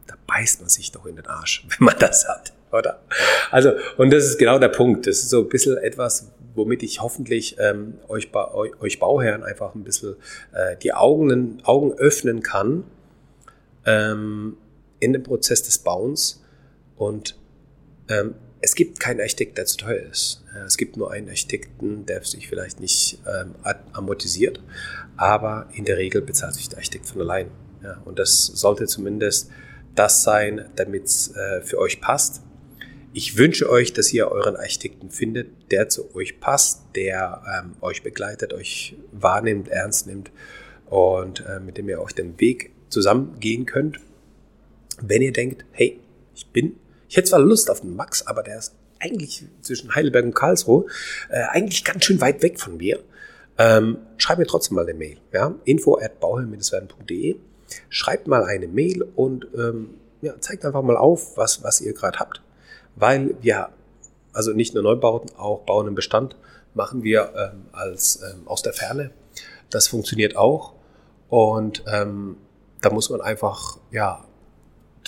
Da 0.08 0.16
beißt 0.28 0.62
man 0.62 0.70
sich 0.70 0.92
doch 0.92 1.06
in 1.06 1.16
den 1.16 1.28
Arsch, 1.28 1.66
wenn 1.70 1.86
man 1.86 1.96
das 2.00 2.28
hat, 2.28 2.54
oder? 2.72 3.02
Also, 3.52 3.72
und 3.98 4.12
das 4.12 4.26
ist 4.26 4.38
genau 4.38 4.60
der 4.60 4.70
Punkt. 4.70 5.08
Das 5.08 5.20
ist 5.20 5.30
so 5.30 5.42
ein 5.42 5.50
bisschen 5.50 5.78
etwas, 5.78 6.32
womit 6.56 6.84
ich 6.84 7.02
hoffentlich 7.02 7.58
ähm, 7.60 8.00
euch, 8.08 8.32
euch 8.34 9.00
Bauherren 9.00 9.44
einfach 9.44 9.76
ein 9.76 9.84
bisschen 9.84 10.16
äh, 10.52 10.76
die 10.78 10.94
Augen, 10.94 11.62
Augen 11.64 11.94
öffnen 11.94 12.42
kann 12.42 12.84
ähm, 13.86 14.58
in 15.00 15.14
dem 15.14 15.24
Prozess 15.24 15.64
des 15.64 15.78
Bauens 15.78 16.44
und 16.98 17.38
ähm, 18.10 18.36
es 18.62 18.76
gibt 18.76 19.00
keinen 19.00 19.22
Architekt, 19.22 19.58
der 19.58 19.66
zu 19.66 19.78
teuer 19.78 20.04
ist. 20.12 20.44
Es 20.66 20.78
gibt 20.78 20.98
nur 20.98 21.12
einen 21.12 21.30
Architekten, 21.30 22.06
der 22.06 22.24
sich 22.24 22.48
vielleicht 22.48 22.80
nicht 22.80 23.20
ähm, 23.28 23.56
amortisiert, 23.94 24.62
aber 25.16 25.70
in 25.74 25.86
der 25.86 25.98
Regel 25.98 26.22
bezahlt 26.22 26.56
sich 26.56 26.70
der 26.70 26.80
Architekt 26.80 27.06
von 27.06 27.22
allein. 27.22 27.52
Ja, 27.84 28.02
und 28.06 28.20
das 28.20 28.46
sollte 28.46 28.88
zumindest 28.88 29.50
das 29.96 30.24
sein, 30.24 30.70
damit 30.76 31.06
es 31.06 31.36
äh, 31.36 31.62
für 31.62 31.80
euch 31.80 32.02
passt. 32.02 32.42
Ich 33.14 33.38
wünsche 33.38 33.70
euch, 33.70 33.94
dass 33.94 34.14
ihr 34.14 34.30
euren 34.30 34.56
Architekten 34.56 35.10
findet, 35.10 35.50
der 35.72 35.90
zu 35.90 36.14
euch 36.16 36.40
passt, 36.40 36.84
der 36.96 37.42
ähm, 37.52 37.76
euch 37.82 38.04
begleitet, 38.04 38.54
euch 38.54 38.96
wahrnimmt, 39.12 39.68
ernst 39.70 40.08
nimmt 40.08 40.32
und 40.88 41.46
äh, 41.46 41.60
mit 41.60 41.78
dem 41.78 41.90
ihr 41.90 42.02
auch 42.02 42.12
den 42.12 42.40
Weg 42.40 42.72
zusammen 42.90 43.40
gehen 43.40 43.66
könnt. 43.66 44.00
Wenn 45.02 45.22
ihr 45.22 45.32
denkt, 45.32 45.66
hey, 45.72 46.00
ich 46.36 46.48
bin 46.48 46.76
ich 47.10 47.18
hätte 47.18 47.30
zwar 47.30 47.40
Lust 47.40 47.70
auf 47.70 47.82
den 47.82 47.96
Max, 47.96 48.26
aber 48.26 48.44
der 48.44 48.60
ist 48.60 48.76
eigentlich 49.00 49.44
zwischen 49.62 49.94
Heidelberg 49.96 50.26
und 50.26 50.36
Karlsruhe 50.36 50.86
äh, 51.30 51.42
eigentlich 51.50 51.84
ganz 51.84 52.06
schön 52.06 52.22
weit 52.22 52.42
weg 52.44 52.60
von 52.60 52.78
mir. 52.78 53.00
Ähm, 53.58 53.98
schreib 54.18 54.38
mir 54.38 54.48
trotzdem 54.48 54.76
mal 54.76 54.84
eine 54.88 54.94
Mail. 54.94 55.18
Ja? 55.34 55.56
info 55.66 55.98
at 56.00 56.20
bauhelm-werden.de 56.20 57.38
Schreibt 57.90 58.28
mal 58.28 58.46
eine 58.46 58.68
Mail 58.68 59.04
und 59.16 59.48
ähm, 59.56 59.96
ja, 60.22 60.40
zeigt 60.40 60.66
einfach 60.66 60.82
mal 60.82 60.98
auf, 60.98 61.38
was, 61.38 61.64
was 61.64 61.82
ihr 61.82 61.94
gerade 61.94 62.20
habt. 62.20 62.42
Weil 62.96 63.36
wir, 63.42 63.70
also 64.34 64.54
nicht 64.54 64.74
nur 64.74 64.84
Neubauten, 64.84 65.36
auch 65.36 65.62
Bauen 65.62 65.88
im 65.88 65.96
Bestand 65.96 66.36
machen 66.74 67.04
wir 67.04 67.34
ähm, 67.36 67.66
als 67.72 68.22
ähm, 68.22 68.48
aus 68.48 68.62
der 68.62 68.74
Ferne. 68.74 69.12
Das 69.70 69.88
funktioniert 69.88 70.36
auch. 70.36 70.74
Und 71.30 71.84
ähm, 71.92 72.38
da 72.82 72.92
muss 72.92 73.10
man 73.10 73.22
einfach 73.22 73.78
ja, 73.92 74.26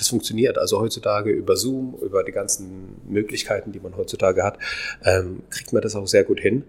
das 0.02 0.10
funktioniert. 0.10 0.58
Also 0.58 0.80
heutzutage 0.80 1.32
über 1.32 1.56
Zoom, 1.56 1.96
über 2.02 2.24
die 2.24 2.32
ganzen 2.32 2.98
Möglichkeiten, 3.08 3.72
die 3.72 3.80
man 3.80 3.96
heutzutage 3.96 4.44
hat, 4.44 4.58
ähm, 5.06 5.44
kriegt 5.50 5.72
man 5.72 5.82
das 5.82 5.96
auch 5.96 6.08
sehr 6.08 6.24
gut 6.24 6.40
hin. 6.40 6.64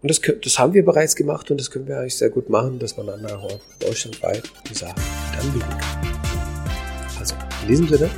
Und 0.00 0.10
das, 0.10 0.20
das 0.20 0.58
haben 0.58 0.74
wir 0.74 0.84
bereits 0.84 1.16
gemacht 1.16 1.50
und 1.50 1.58
das 1.58 1.70
können 1.70 1.88
wir 1.88 1.98
eigentlich 1.98 2.16
sehr 2.16 2.30
gut 2.30 2.48
machen, 2.48 2.78
dass 2.78 2.96
man 2.96 3.08
auch 3.26 3.60
deutschlandweit 3.80 4.44
die 4.70 4.74
Sachen 4.74 5.02
dann 5.36 5.52
bieten 5.52 5.70
kann. 5.70 7.18
Also 7.18 7.34
in 7.62 7.68
diesem 7.68 7.88
Sinne 7.88 8.10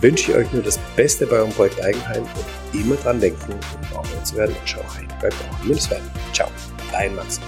wünsche 0.00 0.30
ich 0.30 0.36
euch 0.36 0.52
nur 0.52 0.62
das 0.62 0.78
Beste 0.94 1.26
bei 1.26 1.36
eurem 1.36 1.50
Projekt 1.50 1.82
Eigenheim 1.82 2.22
und 2.22 2.80
immer 2.80 2.94
dran 2.96 3.20
denken, 3.20 3.52
um 3.52 3.90
Bauherr 3.92 4.24
zu 4.24 4.36
werden. 4.36 4.54
Schau 4.64 4.80
rein 4.80 5.08
bei 5.20 5.28
Bauherr. 5.28 6.00
Ciao, 6.32 6.48
dein 6.92 7.14
Max. 7.16 7.40